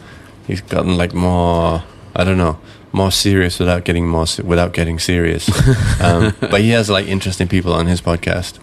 [0.46, 1.82] he's gotten like more.
[2.14, 2.58] I don't know.
[2.92, 5.48] More serious without getting more without getting serious,
[6.02, 8.58] um, but he has like interesting people on his podcast,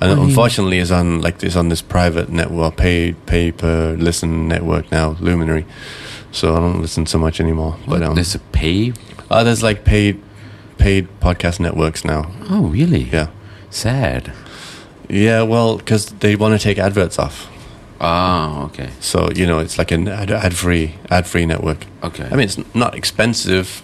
[0.00, 3.96] and Well, he- unfortunately, is on like is on this private network, pay pay per
[3.98, 5.64] listen network now, Luminary.
[6.32, 7.76] So I don't listen so much anymore.
[7.86, 8.92] but But um, there's a pay.
[9.30, 10.20] uh, there's like paid
[10.78, 12.30] paid podcast networks now.
[12.48, 13.02] Oh, really?
[13.12, 13.28] Yeah,
[13.70, 14.32] Sad.
[15.08, 15.42] yeah.
[15.42, 17.48] Well, because they want to take adverts off.
[18.00, 18.90] Oh, okay.
[19.00, 21.84] So you know, it's like an ad, ad free ad free network.
[22.02, 22.24] Okay.
[22.24, 23.82] I mean, it's not expensive.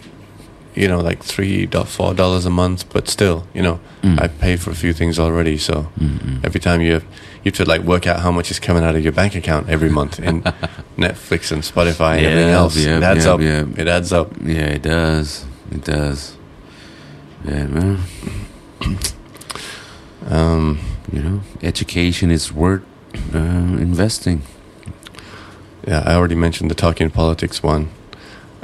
[0.77, 4.21] You know, like three four dollars a month, but still, you know, Mm.
[4.23, 5.59] I pay for a few things already.
[5.59, 6.45] So Mm-mm.
[6.45, 7.03] every time you have,
[7.43, 9.69] you have to like work out how much is coming out of your bank account
[9.69, 10.43] every month in
[10.97, 12.77] Netflix and Spotify and everything else.
[12.77, 13.41] yeah, it adds yeah, up.
[13.41, 13.65] yeah.
[13.83, 14.29] It adds up.
[14.45, 15.45] Yeah, it does.
[15.73, 16.37] It does.
[17.45, 17.99] Yeah, man.
[20.29, 20.79] Um,
[21.13, 22.83] You know, education is worth
[23.35, 23.39] uh,
[23.79, 24.43] investing.
[25.87, 27.89] yeah, I already mentioned the talking politics one.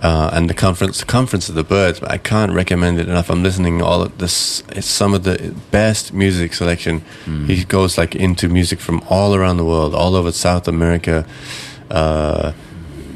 [0.02, 2.00] Uh, and the conference, the conference of the birds.
[2.00, 3.30] But I can't recommend it enough.
[3.30, 4.62] I'm listening to all of this.
[4.70, 7.02] It's some of the best music selection.
[7.24, 7.46] Mm.
[7.48, 11.24] He goes like into music from all around the world, all over South America,
[11.90, 12.52] uh,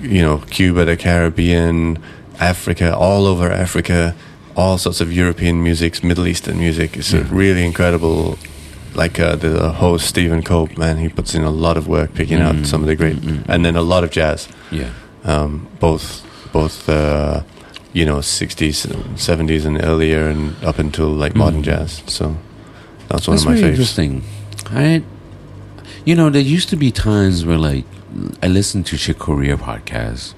[0.00, 1.98] you know, Cuba, the Caribbean,
[2.38, 4.14] Africa, all over Africa,
[4.54, 6.96] all sorts of European musics, Middle Eastern music.
[6.96, 8.38] It's a really incredible.
[8.94, 12.38] Like uh, the host Stephen Cope, man, he puts in a lot of work picking
[12.38, 12.60] Mm.
[12.60, 14.88] out some of the great, Mm, mm, and then a lot of jazz, Yeah.
[15.24, 16.22] um, both
[16.58, 17.42] both uh,
[17.98, 18.76] you know 60s,
[19.30, 21.70] 70s, and earlier, and up until like modern Mm.
[21.70, 21.90] jazz.
[22.06, 22.24] So
[23.08, 23.98] that's one That's of my very favorites.
[23.98, 24.12] interesting.
[24.84, 25.02] I,
[26.08, 27.84] you know, there used to be times where like
[28.42, 30.34] I listened to Chick Corea podcast.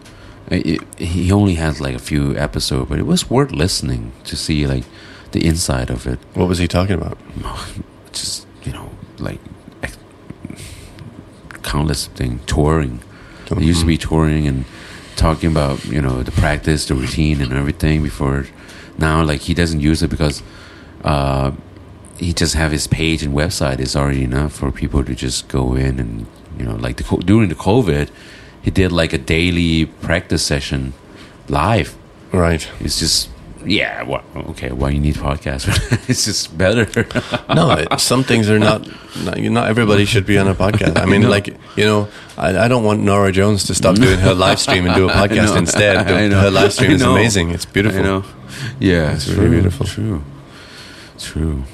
[0.51, 4.67] It, he only has like a few episodes, but it was worth listening to see
[4.75, 4.85] like
[5.33, 6.19] the inside of it.
[6.35, 7.19] What was he talking about?
[8.19, 8.89] Just you know,
[9.19, 9.41] like
[11.63, 13.01] countless thing touring.
[13.51, 14.65] They used to be touring and
[15.19, 18.03] talking about you know the practice, the routine, and everything.
[18.03, 18.47] Before
[18.97, 20.43] now, like he doesn't use it because
[21.05, 21.53] uh,
[22.17, 25.75] he just have his page and website is already enough for people to just go
[25.75, 26.27] in and
[26.59, 28.09] you know like the during the COVID,
[28.63, 30.95] he did like a daily practice session
[31.49, 31.97] live.
[32.33, 32.69] right.
[32.81, 33.29] It's just
[33.69, 35.69] yeah, well, okay, why you need podcast?
[36.09, 36.87] it's just better.
[37.55, 38.87] No, it, some things are not,
[39.25, 39.39] not.
[39.39, 40.99] Not everybody should be on a podcast.
[40.99, 41.29] I mean, know.
[41.29, 44.87] like you know, I, I don't want Norah Jones to stop doing her live stream
[44.87, 46.07] and do a podcast instead.
[46.07, 46.41] The- I know.
[46.41, 47.51] Her live stream is amazing.
[47.51, 48.01] It's beautiful.
[48.01, 48.25] I know.
[48.81, 49.87] Yeah, It's it's really beautiful.
[49.87, 50.23] True,
[51.19, 51.65] true.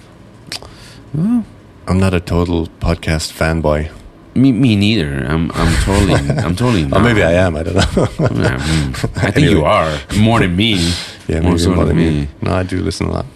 [1.17, 3.91] I'm not a total podcast fanboy.
[4.37, 5.25] Me, me neither.
[5.29, 6.85] I'm, I'm totally, I'm totally.
[6.89, 7.03] Not.
[7.03, 7.55] Maybe I am.
[7.57, 7.81] I don't know.
[7.83, 9.17] Yeah, mm.
[9.17, 9.53] I think Anyway.
[9.53, 10.93] you are more than me.
[11.29, 12.21] yeah, more maybe so more than than me.
[12.23, 12.29] me.
[12.43, 13.27] No, I do listen a lot.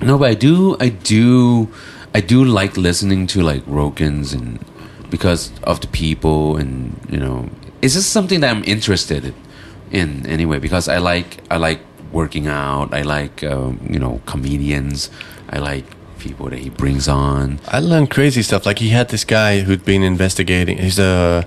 [0.00, 1.68] No, but I do, I do,
[2.14, 4.64] I do like listening to like Rogans and
[5.10, 7.48] because of the people and you know,
[7.82, 9.34] it's just something that I'm interested
[9.90, 10.60] in anyway.
[10.60, 11.80] Because I like, I like
[12.12, 12.94] working out.
[12.94, 15.10] I like, um, you know, comedians.
[15.50, 15.84] I like
[16.18, 17.60] people that he brings on.
[17.68, 18.66] I learned crazy stuff.
[18.66, 20.78] Like he had this guy who'd been investigating.
[20.78, 21.46] He's a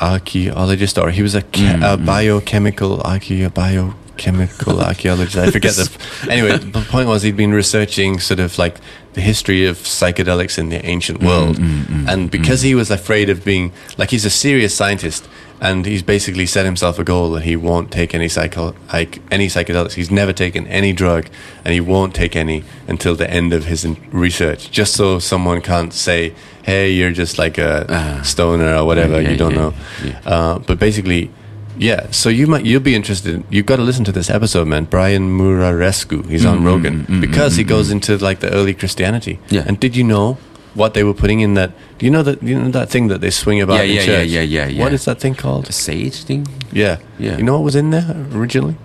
[0.00, 2.04] archaeologist, or he was a, ca- a mm-hmm.
[2.04, 5.36] biochemical archae biochemical archaeologist.
[5.36, 5.90] I forget the.
[6.30, 8.76] Anyway, the point was he'd been researching sort of like
[9.14, 13.30] the history of psychedelics in the ancient world, mm-hmm, mm-hmm, and because he was afraid
[13.30, 15.28] of being like he's a serious scientist.
[15.58, 19.46] And he's basically set himself a goal that he won't take any psycho, like any
[19.48, 19.94] psychedelics.
[19.94, 21.28] He's never taken any drug,
[21.64, 25.62] and he won't take any until the end of his in- research, just so someone
[25.62, 28.22] can't say, "Hey, you're just like a Ah.
[28.22, 29.74] stoner or whatever." Yeah, you don't yeah, know.
[30.04, 30.20] yeah.
[30.26, 31.30] Uh, but basically,
[31.78, 32.06] yeah.
[32.10, 33.42] So you might you'll be interested.
[33.48, 34.84] You've got to listen to this episode, man.
[34.84, 36.28] Brian Muraresku.
[36.28, 38.74] He's on Mm, Rogan mm, mm, because mm, he mm, goes into like the early
[38.74, 39.38] Christianity.
[39.48, 39.64] Yeah.
[39.66, 40.36] And did you know
[40.76, 41.70] what they were putting in that.
[41.98, 44.00] Do you know that you know that thing that they swing about Yeah, in yeah,
[44.00, 44.28] yeah, church?
[44.28, 44.82] yeah, yeah, yeah.
[44.84, 45.68] What is that thing called?
[45.68, 46.46] A sage thing?
[46.72, 47.36] Yeah, Yeah.
[47.38, 48.76] You know what was in there originally?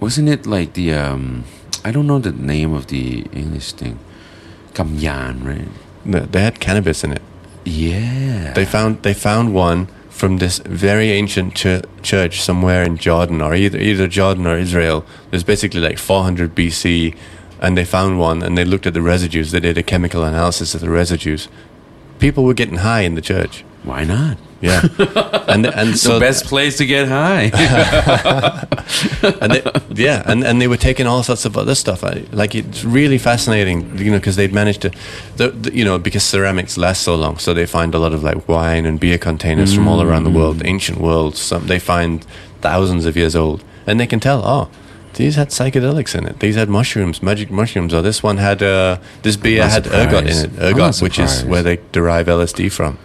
[0.00, 1.44] Wasn't it like the um
[1.84, 3.98] I don't know the name of the English thing.
[4.74, 5.68] Kamyan, right?
[6.04, 7.22] No, They had cannabis in it.
[7.64, 8.52] Yeah.
[8.54, 13.54] They found they found one from this very ancient chur- church somewhere in Jordan or
[13.54, 15.04] either either Jordan or Israel.
[15.30, 17.14] There's basically like 400 BC,
[17.62, 19.52] and they found one and they looked at the residues.
[19.52, 21.48] They did a chemical analysis of the residues.
[22.18, 23.64] People were getting high in the church.
[23.84, 24.36] Why not?
[24.60, 24.86] Yeah,
[25.48, 27.50] and and so the best place to get high.
[29.40, 29.62] and they,
[30.04, 32.04] yeah, and, and they were taking all sorts of other stuff.
[32.32, 34.92] Like it's really fascinating, you know, because they'd managed to,
[35.36, 38.22] the, the, you know, because ceramics last so long, so they find a lot of
[38.22, 40.68] like wine and beer containers from all around the world, mm.
[40.68, 41.40] ancient worlds.
[41.40, 42.24] Some they find
[42.60, 44.70] thousands of years old, and they can tell, oh.
[45.14, 46.38] These had psychedelics in it.
[46.40, 47.92] These had mushrooms, magic mushrooms.
[47.92, 50.58] Or this one had uh, this beer had ergot in it.
[50.58, 52.98] Ergot, which is where they derive LSD from.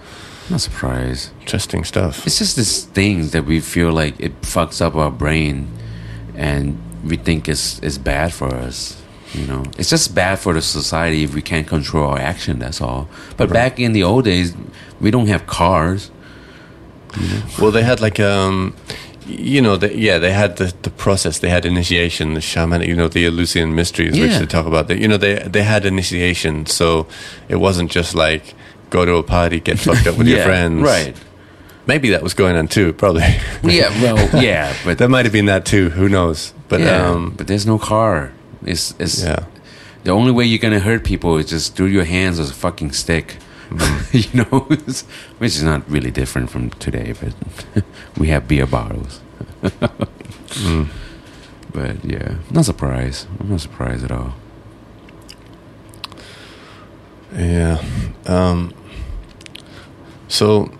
[0.50, 1.32] not surprised.
[1.42, 2.26] Interesting stuff.
[2.26, 5.68] It's just this thing that we feel like it fucks up our brain
[6.36, 9.02] and we think it's, it's bad for us.
[9.34, 12.60] You know, it's just bad for the society if we can't control our action.
[12.60, 13.10] That's all.
[13.36, 14.56] But back in the old days,
[15.02, 16.10] we don't have cars.
[17.60, 18.74] Well, they had like um,
[19.28, 21.40] you know, the, yeah, they had the, the process.
[21.40, 24.88] They had initiation, the shaman, you know, the Eleusinian mysteries, which they talk about.
[24.88, 27.08] That you know, they they had initiation, so
[27.50, 28.56] it wasn't just like
[28.90, 31.16] go to a party, get fucked up with your friends, right?
[31.86, 33.24] Maybe that was going on too, probably.
[33.64, 35.90] Yeah, well, yeah, but that might have been that too.
[35.90, 36.54] Who knows?
[36.70, 38.32] But yeah, um, but there's no car.
[38.64, 39.46] It's it's yeah,
[40.04, 42.92] the only way you're gonna hurt people is just through your hands with a fucking
[42.94, 43.38] stick.
[44.12, 44.60] you know,
[45.40, 47.84] which is not really different from today, but
[48.18, 49.22] we have beer bottles.
[49.62, 50.88] Mm.
[51.74, 53.28] But yeah, not surprised.
[53.40, 54.34] I'm not surprised at all.
[57.36, 57.82] yeah.
[58.26, 58.74] Um,
[60.28, 60.72] so,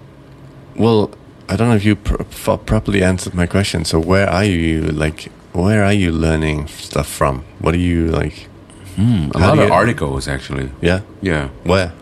[0.76, 1.12] well,
[1.50, 3.86] I don't know if you pr- f- properly answered my question.
[3.86, 4.82] So, where are you?
[4.84, 7.44] Like, where are you learning stuff from?
[7.60, 8.48] What are you like?
[8.96, 10.72] Hmm, a lot of articles actually.
[10.82, 11.02] Yeah.
[11.22, 11.94] Yeah, Where?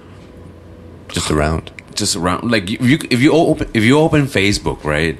[1.16, 1.72] Just around.
[2.02, 5.18] just around like if you if you open if you open Facebook, right?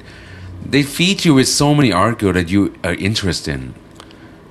[0.74, 3.74] They feed you with so many articles that you are interested in.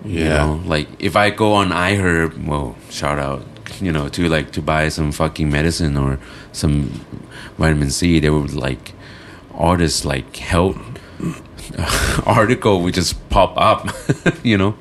[0.04, 0.36] You Yeah.
[0.46, 3.42] know, like if I go on iHerb, well, shout out,
[3.80, 6.18] you know, to like to buy some fucking medicine or
[6.52, 6.74] some
[7.58, 8.92] vitamin C, they would like
[9.52, 10.78] all this like health
[12.26, 13.88] article would just pop up,
[14.42, 14.74] you know.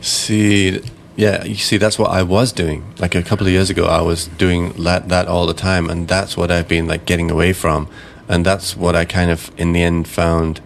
[0.00, 0.80] See,
[1.16, 2.84] yeah, you see, that's what I was doing.
[2.98, 6.08] Like a couple of years ago, I was doing that, that all the time, and
[6.08, 7.88] that's what I've been like getting away from,
[8.28, 10.60] and that's what I kind of, in the end, found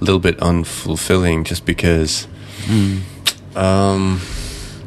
[0.00, 2.26] a little bit unfulfilling, just because.
[3.56, 4.20] Um,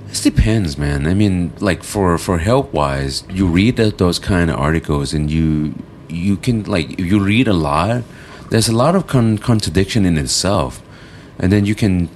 [0.09, 1.05] It depends, man.
[1.05, 5.30] I mean, like for for help wise, you read that, those kind of articles, and
[5.30, 5.74] you
[6.09, 8.03] you can like you read a lot,
[8.49, 10.82] there's a lot of con- contradiction in itself,
[11.39, 12.09] and then you can,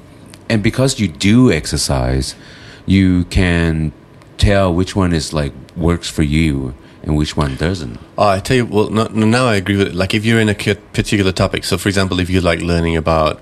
[0.50, 2.36] and because you do exercise,
[2.96, 3.92] you can
[4.38, 5.54] tell which one is like
[5.88, 6.74] works for you
[7.04, 7.98] and which one doesn't.
[8.18, 9.96] Oh, I tell you, well, no, no, now I agree with it.
[9.96, 10.58] Like, if you're in a
[11.00, 13.34] particular topic, so for example, if you like learning about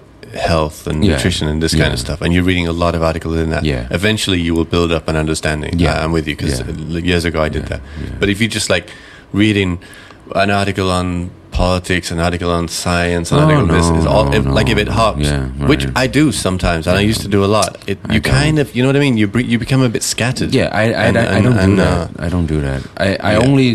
[0.50, 1.16] health and Yeah.
[1.16, 3.64] nutrition and this kind of stuff, and you're reading a lot of articles in that,
[3.66, 3.88] Yeah.
[4.00, 5.74] eventually you will build up an understanding.
[5.80, 5.94] Yeah.
[5.96, 7.00] I- I'm with you because Yeah.
[7.12, 7.70] years ago I did Yeah.
[7.74, 7.82] that.
[8.04, 8.10] Yeah.
[8.20, 8.88] But if you just like
[9.34, 9.80] reading
[10.36, 11.32] an article on
[11.64, 14.46] politics, an article on science, an Oh, article on this, no, is all no, if,
[14.60, 14.94] like if it no.
[15.02, 15.84] hops, Yeah, which.
[16.04, 17.70] I do sometimes, and I used to do a lot.
[17.92, 19.18] It you kind of, you know what I mean?
[19.22, 20.52] You you become a bit scattered.
[20.60, 21.98] Yeah, I I, And- I, I and- don't do and, that.
[22.20, 22.82] uh, I don't do that.
[23.06, 23.48] I, I yeah.
[23.48, 23.70] only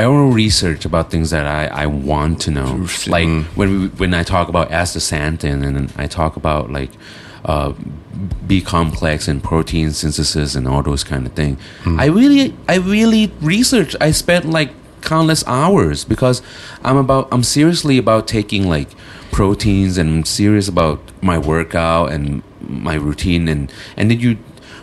[0.00, 2.70] I only research about things that I, I want to know.
[3.16, 3.44] Like Mm.
[3.58, 6.90] when we when I talk about astaxanthin and I talk about like
[7.44, 7.72] uh,
[8.46, 11.56] B complex and protein synthesis and all those kind of things.
[11.84, 11.98] Mm.
[12.04, 13.96] I really I really research.
[14.08, 16.42] I spent like countless hours because
[16.84, 18.88] I'm about I'm seriously about taking like
[19.32, 24.38] proteins and I'm serious about my workout and my routine and and then you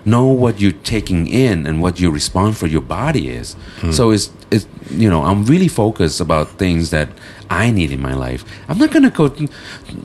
[0.06, 3.56] know what you're taking in and what your response for your body is.
[3.82, 3.92] Hmm.
[3.92, 7.10] So it's it's you know I'm really focused about things that
[7.50, 8.46] I need in my life.
[8.70, 9.50] I'm not gonna go you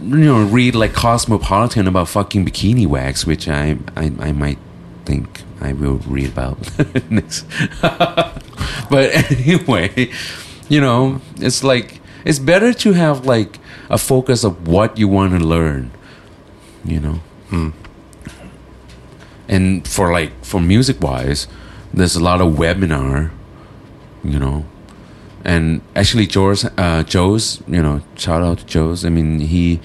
[0.03, 4.59] know read like Cosmopolitan about fucking bikini wax, which I I, I might
[5.05, 6.59] think I will read about
[7.11, 7.47] next.
[7.83, 10.11] but anyway,
[10.69, 13.59] you know it's like it's better to have like
[13.91, 15.91] a focus of what you want to learn.
[16.85, 17.21] You know
[19.49, 21.47] and for like for music wise
[21.93, 23.31] there's a lot of webinar
[24.25, 24.65] you know
[25.45, 29.79] and actually joe's uh joe's you know shout out to joe's i mean he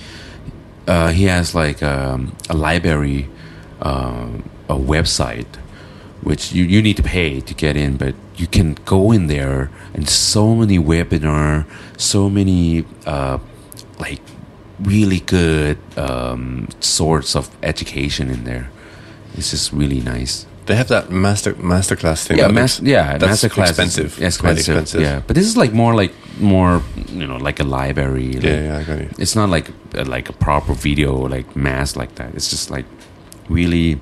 [0.88, 3.28] uh he has like um, a library
[3.82, 4.28] uh,
[4.70, 5.48] a website
[6.22, 9.70] which you, you need to pay to get in, but you can go in there
[9.94, 11.66] and so many webinar,
[11.98, 13.38] so many uh,
[14.00, 14.22] like
[14.80, 18.70] really good um, sorts of education in there.
[19.36, 20.46] It's just really nice.
[20.66, 22.38] They have that master masterclass thing.
[22.40, 24.20] Yeah, that mas- yeah, that's masterclass is- expensive.
[24.20, 24.58] yeah, Quite expensive.
[24.82, 25.02] expensive.
[25.02, 28.34] Yeah, but this is like more like more you know like a library.
[28.34, 28.78] like- yeah, yeah.
[28.80, 29.10] I got you.
[29.18, 32.36] It's not like a, like a proper video like mass like that.
[32.36, 32.86] It's just like
[33.50, 34.00] really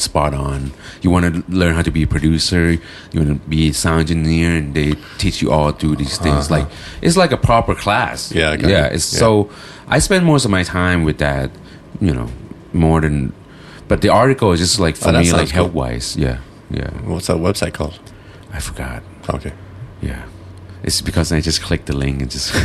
[0.00, 0.72] spot on.
[1.02, 2.72] You want to learn how to be a producer.
[2.72, 2.80] You
[3.20, 6.50] want to be a sound engineer, and they teach you all through these things.
[6.50, 6.60] Uh-huh.
[6.60, 6.68] Like
[7.02, 8.32] it's like a proper class.
[8.32, 8.86] Yeah, I got yeah.
[8.86, 9.18] It's Yeah.
[9.18, 9.50] so
[9.88, 11.50] I spend most of my time with that.
[12.00, 12.28] You know,
[12.72, 13.32] more than.
[13.88, 15.54] But the article is just like for Oh, me, like cool.
[15.64, 16.16] help wise.
[16.16, 16.38] Yeah,
[16.70, 16.90] yeah.
[17.04, 17.98] What's that website called?
[18.52, 19.02] I forgot.
[19.28, 19.52] Okay.
[20.02, 20.24] Yeah.
[20.82, 22.52] It's because I just clicked the link and just.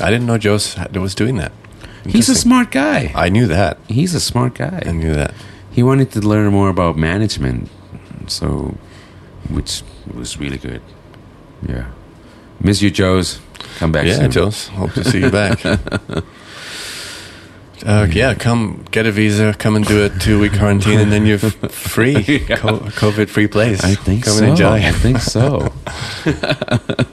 [0.00, 0.58] I didn't know Joe
[0.94, 1.52] was doing that.
[2.08, 3.12] He's a smart guy.
[3.14, 3.78] I knew that.
[3.88, 4.82] He's a smart guy.
[4.86, 5.34] I knew that.
[5.72, 7.68] he wanted to learn more about management,
[8.26, 8.76] so
[9.50, 9.82] which
[10.14, 10.82] was really good.
[11.68, 11.86] Yeah.
[12.60, 13.40] Miss you, Joe's.
[13.78, 14.30] Come back yeah, soon.
[14.30, 14.68] Joes.
[14.68, 15.60] Hope to see you back.
[17.84, 21.26] Uh, yeah, come get a visa, come and do a two week quarantine, and then
[21.26, 21.38] you're
[21.68, 22.56] free, Yeah.
[22.56, 23.84] Co- COVID free place.
[23.84, 24.42] I think come so.
[24.42, 24.76] and enjoy.
[24.78, 25.72] I think so.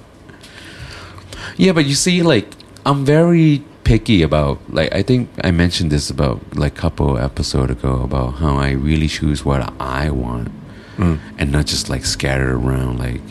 [1.57, 2.48] yeah, but you see, like,
[2.86, 8.01] I'm very picky about, like, I think I mentioned this about, like, couple episode ago
[8.03, 10.49] about how I really choose what I want
[10.97, 11.18] Mm.
[11.39, 13.22] and not just, like, scatter around, like,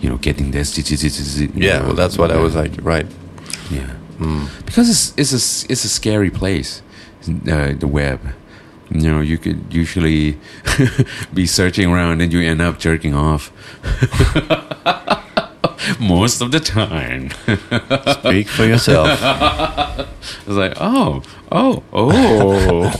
[0.00, 0.76] you know, getting this.
[1.54, 1.84] Yeah, know.
[1.86, 2.72] well, that's what I was like.
[2.82, 3.06] Right.
[3.70, 3.90] Yeah.
[4.18, 4.48] Mm.
[4.64, 6.80] because it's it's a it's a scary place,
[7.28, 8.20] uh, the web.
[8.90, 10.38] You know, you could usually
[11.34, 13.50] be searching around and you end up jerking off.
[16.00, 17.30] Most of the time,
[18.20, 19.08] Speak for yourself.
[20.46, 21.22] it's like, oh,
[21.52, 22.92] oh, oh.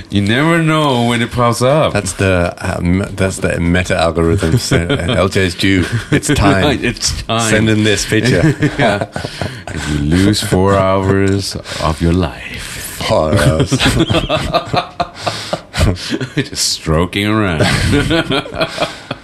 [0.10, 1.92] you never know when it pops up.
[1.92, 4.58] That's the um, that's the meta algorithm.
[4.58, 5.84] So, LJ's due.
[6.10, 6.84] It's time.
[6.84, 7.50] it's time.
[7.50, 8.42] Send in this picture.
[8.78, 9.10] yeah.
[9.68, 12.98] If you lose four hours of your life.
[13.08, 13.70] Four hours.
[16.34, 17.62] just stroking around.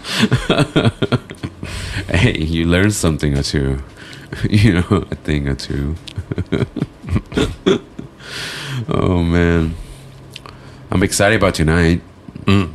[2.08, 3.82] hey, you learned something or two.
[4.50, 5.94] You know, a thing or two.
[8.88, 9.76] oh man.
[10.90, 12.00] I'm excited about tonight.
[12.44, 12.70] Mm.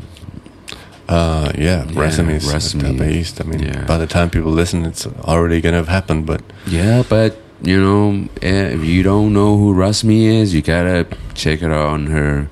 [1.09, 2.45] Uh, yeah, Yeah, resumes.
[2.53, 2.97] resume.
[2.97, 3.41] based.
[3.41, 3.83] I mean, Yeah.
[3.85, 6.25] by the time people listen, it's already gonna have happened.
[6.25, 11.07] But Yeah, but you know, eh, if you don't know who Rasmee is, you gotta
[11.33, 12.47] check it out on her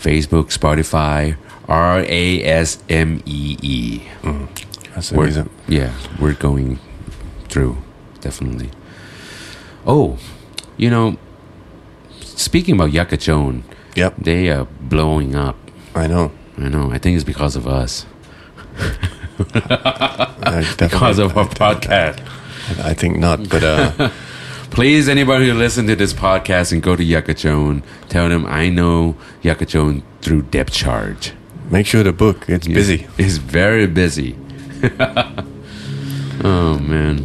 [0.00, 1.36] Facebook, Spotify,
[1.68, 4.02] R A S M E E.
[4.22, 4.48] mm,
[4.94, 6.78] that's the We're- Yeah, we're going
[7.48, 7.78] through,
[8.20, 8.70] definitely.
[9.86, 10.18] Oh,
[10.76, 11.16] you know,
[12.20, 13.62] speaking about Yakachon,
[13.96, 15.56] Yep, they are blowing up.
[15.94, 16.32] I know.
[16.58, 16.90] I know.
[16.90, 18.06] I think it's because of us,
[19.38, 22.20] because of our I- podcast.
[22.78, 24.10] I, I think not, but uh,
[24.70, 29.14] Please, anybody who listen to this podcast and go to Yakachon, tell them I know
[29.42, 31.32] Yakachon through depth charge.
[31.76, 32.38] Make sure to book.
[32.54, 32.74] It's Yeah.
[32.80, 32.98] busy.
[33.24, 34.30] It's very busy.
[36.44, 37.16] oh man.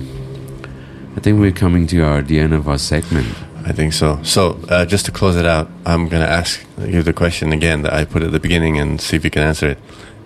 [1.17, 3.27] I think we're coming to our the end of our segment.
[3.69, 4.19] I think so.
[4.23, 6.51] So, uh, just to close it out, I'm going to ask
[6.93, 9.43] you the question again that I put at the beginning and see if you can
[9.43, 9.77] answer it.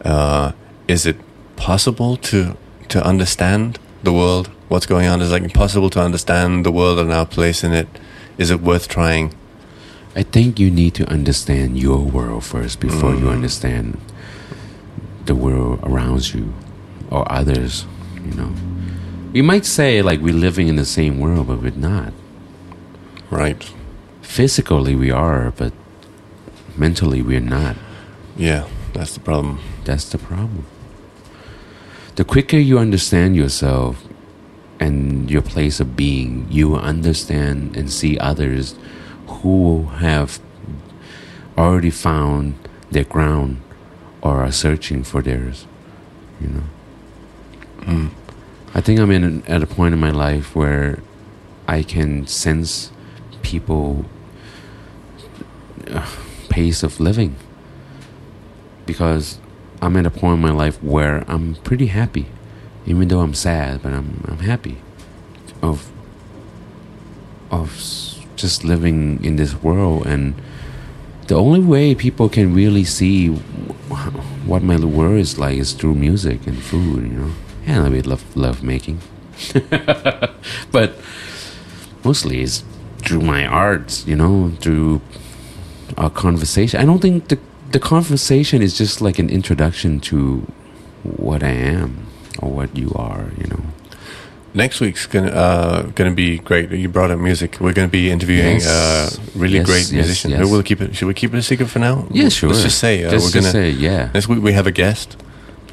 [0.06, 0.52] Uh,
[0.88, 1.18] is it
[1.56, 2.38] possible to
[2.94, 4.46] to understand the world?
[4.70, 5.22] What's going on?
[5.22, 7.88] Is it like possible to understand the world and our place in it?
[8.38, 9.34] Is it worth trying?
[10.16, 13.38] I think you need to understand your world first before you Mm.
[13.38, 13.98] understand
[15.26, 16.54] the world around you
[17.10, 17.86] or others,
[18.16, 18.54] you know.
[19.32, 22.14] We might say like we're living in the same world, but we're not.
[23.30, 23.72] Right.
[24.22, 25.74] Physically we are, but
[26.78, 27.76] mentally we're not.
[28.36, 29.60] Yeah, that's the problem.
[29.86, 30.66] That's the problem.
[32.16, 34.04] The quicker you understand yourself
[34.80, 38.76] and your place of being, you understand and see others
[39.28, 40.40] who have
[41.58, 42.56] already found
[42.92, 43.62] their ground
[44.24, 45.68] or are searching for theirs.
[46.42, 46.64] You know,
[47.82, 48.10] Mm.
[48.74, 51.00] I think I'm in at a point in my life where
[51.68, 52.92] I can sense
[53.42, 54.06] people
[55.92, 56.08] uh,
[56.50, 57.36] pace of living
[58.86, 59.38] because
[59.82, 62.28] I'm at a point in my life where I'm pretty happy,
[62.86, 64.78] even though I'm sad, but I'm I'm happy
[65.62, 65.92] of
[67.52, 67.70] of
[68.38, 70.36] just living in this world and
[71.28, 73.30] the only way people can really see
[74.46, 77.32] what my world is like is through music and food, you know,
[77.66, 79.00] and a bit love love making,
[80.72, 81.00] but
[82.04, 82.64] mostly it's
[83.00, 85.02] through my arts, you know, through
[85.98, 86.80] a conversation.
[86.80, 87.40] I don't think the
[87.72, 90.46] the conversation is just like an introduction to
[91.04, 92.08] what I am
[92.40, 93.64] or what you are, you know.
[94.56, 96.70] Next week's gonna uh, gonna be great.
[96.72, 97.58] You brought up music.
[97.60, 98.68] We're gonna be interviewing Yes.
[98.68, 100.30] uh, really Yes, great yes, musician.
[100.32, 100.40] yes.
[100.42, 100.96] Who will keep it?
[100.96, 102.06] Should we keep it a secret for now?
[102.12, 102.50] Yeah, sure.
[102.50, 103.66] Let's just say uh, just, we're just gonna.
[103.66, 104.10] say yeah.
[104.14, 105.18] Next week we have a guest.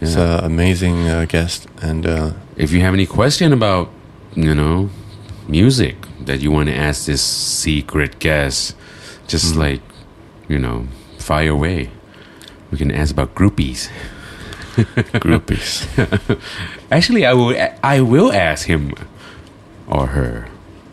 [0.01, 0.39] It's Yeah.
[0.39, 3.91] an amazing uh, guest, and uh, if you have any question about
[4.35, 4.89] you know
[5.47, 8.75] music that you want to ask this secret guest
[9.29, 9.61] just Mm-hmm.
[9.61, 9.83] like
[10.49, 10.87] you know
[11.19, 11.91] fire away
[12.71, 13.91] we can ask about groupies
[15.21, 15.87] groupies.
[16.91, 18.93] actually i will i will ask him
[19.87, 20.49] or her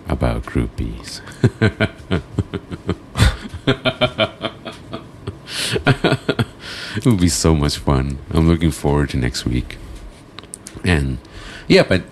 [0.07, 1.21] about groupies.
[6.97, 8.17] It would be so much fun.
[8.31, 9.77] I'm looking forward to next week.
[10.83, 11.19] And
[11.67, 12.03] yeah but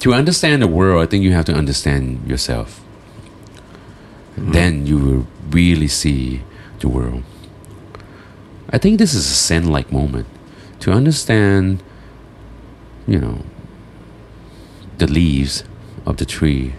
[0.00, 2.80] to understand the world i think you have to understand yourself.
[4.36, 4.52] Mm-hmm.
[4.52, 6.42] Then you will really see
[6.80, 7.22] the world.
[8.70, 10.26] I think this is a zen like moment
[10.84, 11.82] to understand
[13.06, 13.40] you know
[14.98, 15.64] the leaves
[16.06, 16.74] of the tree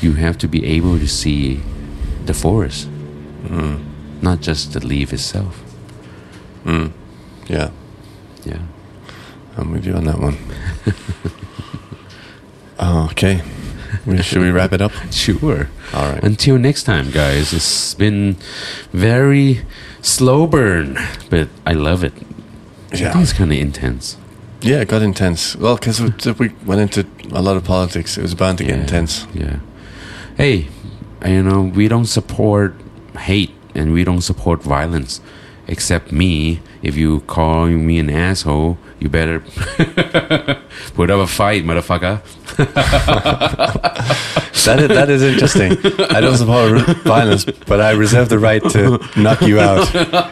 [0.00, 1.60] you have to be able to see
[2.26, 2.88] the forest
[4.20, 5.62] not just the leaf itself
[6.64, 6.92] Mm.
[7.48, 7.70] Yeah,
[8.44, 8.60] yeah
[9.56, 10.38] I'm with you on that one.
[12.78, 13.42] oh, okay.
[14.22, 14.92] Should we wrap it up?
[15.10, 16.22] sure All right.
[16.24, 17.52] Until next time, guys.
[17.52, 18.36] It's been
[18.92, 19.64] very
[20.00, 20.98] slow burn,
[21.30, 22.12] but I love it.
[23.00, 23.12] Yeah.
[23.12, 24.16] think it's kind of intense.
[24.60, 25.56] Yeah, it got intense.
[25.56, 26.00] Well, because
[26.38, 29.26] we went into a lot of politics, it was bound to get intense.
[29.34, 29.58] Yeah.
[30.36, 30.68] Hey,
[31.26, 32.74] you know, we don't support
[33.18, 35.20] hate and we don't support violence.
[35.66, 36.60] Except me.
[36.82, 39.40] If you call me an asshole, you better
[40.94, 42.20] put up a fight, motherfucker.
[44.64, 45.72] That is, that is interesting.
[46.14, 49.90] I don't support violence, but I reserve the right to knock you out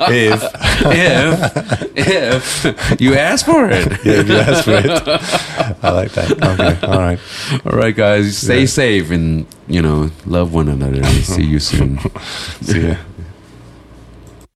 [0.08, 0.40] if,
[1.96, 3.88] if if you ask for it.
[4.04, 5.02] yeah, if you ask for it.
[5.82, 6.30] I like that.
[6.30, 7.18] Okay, all right.
[7.66, 8.38] All right, guys.
[8.38, 8.66] Stay Yeah.
[8.66, 11.02] safe and you know love one another.
[11.26, 11.98] See you soon.
[12.62, 12.96] See ya.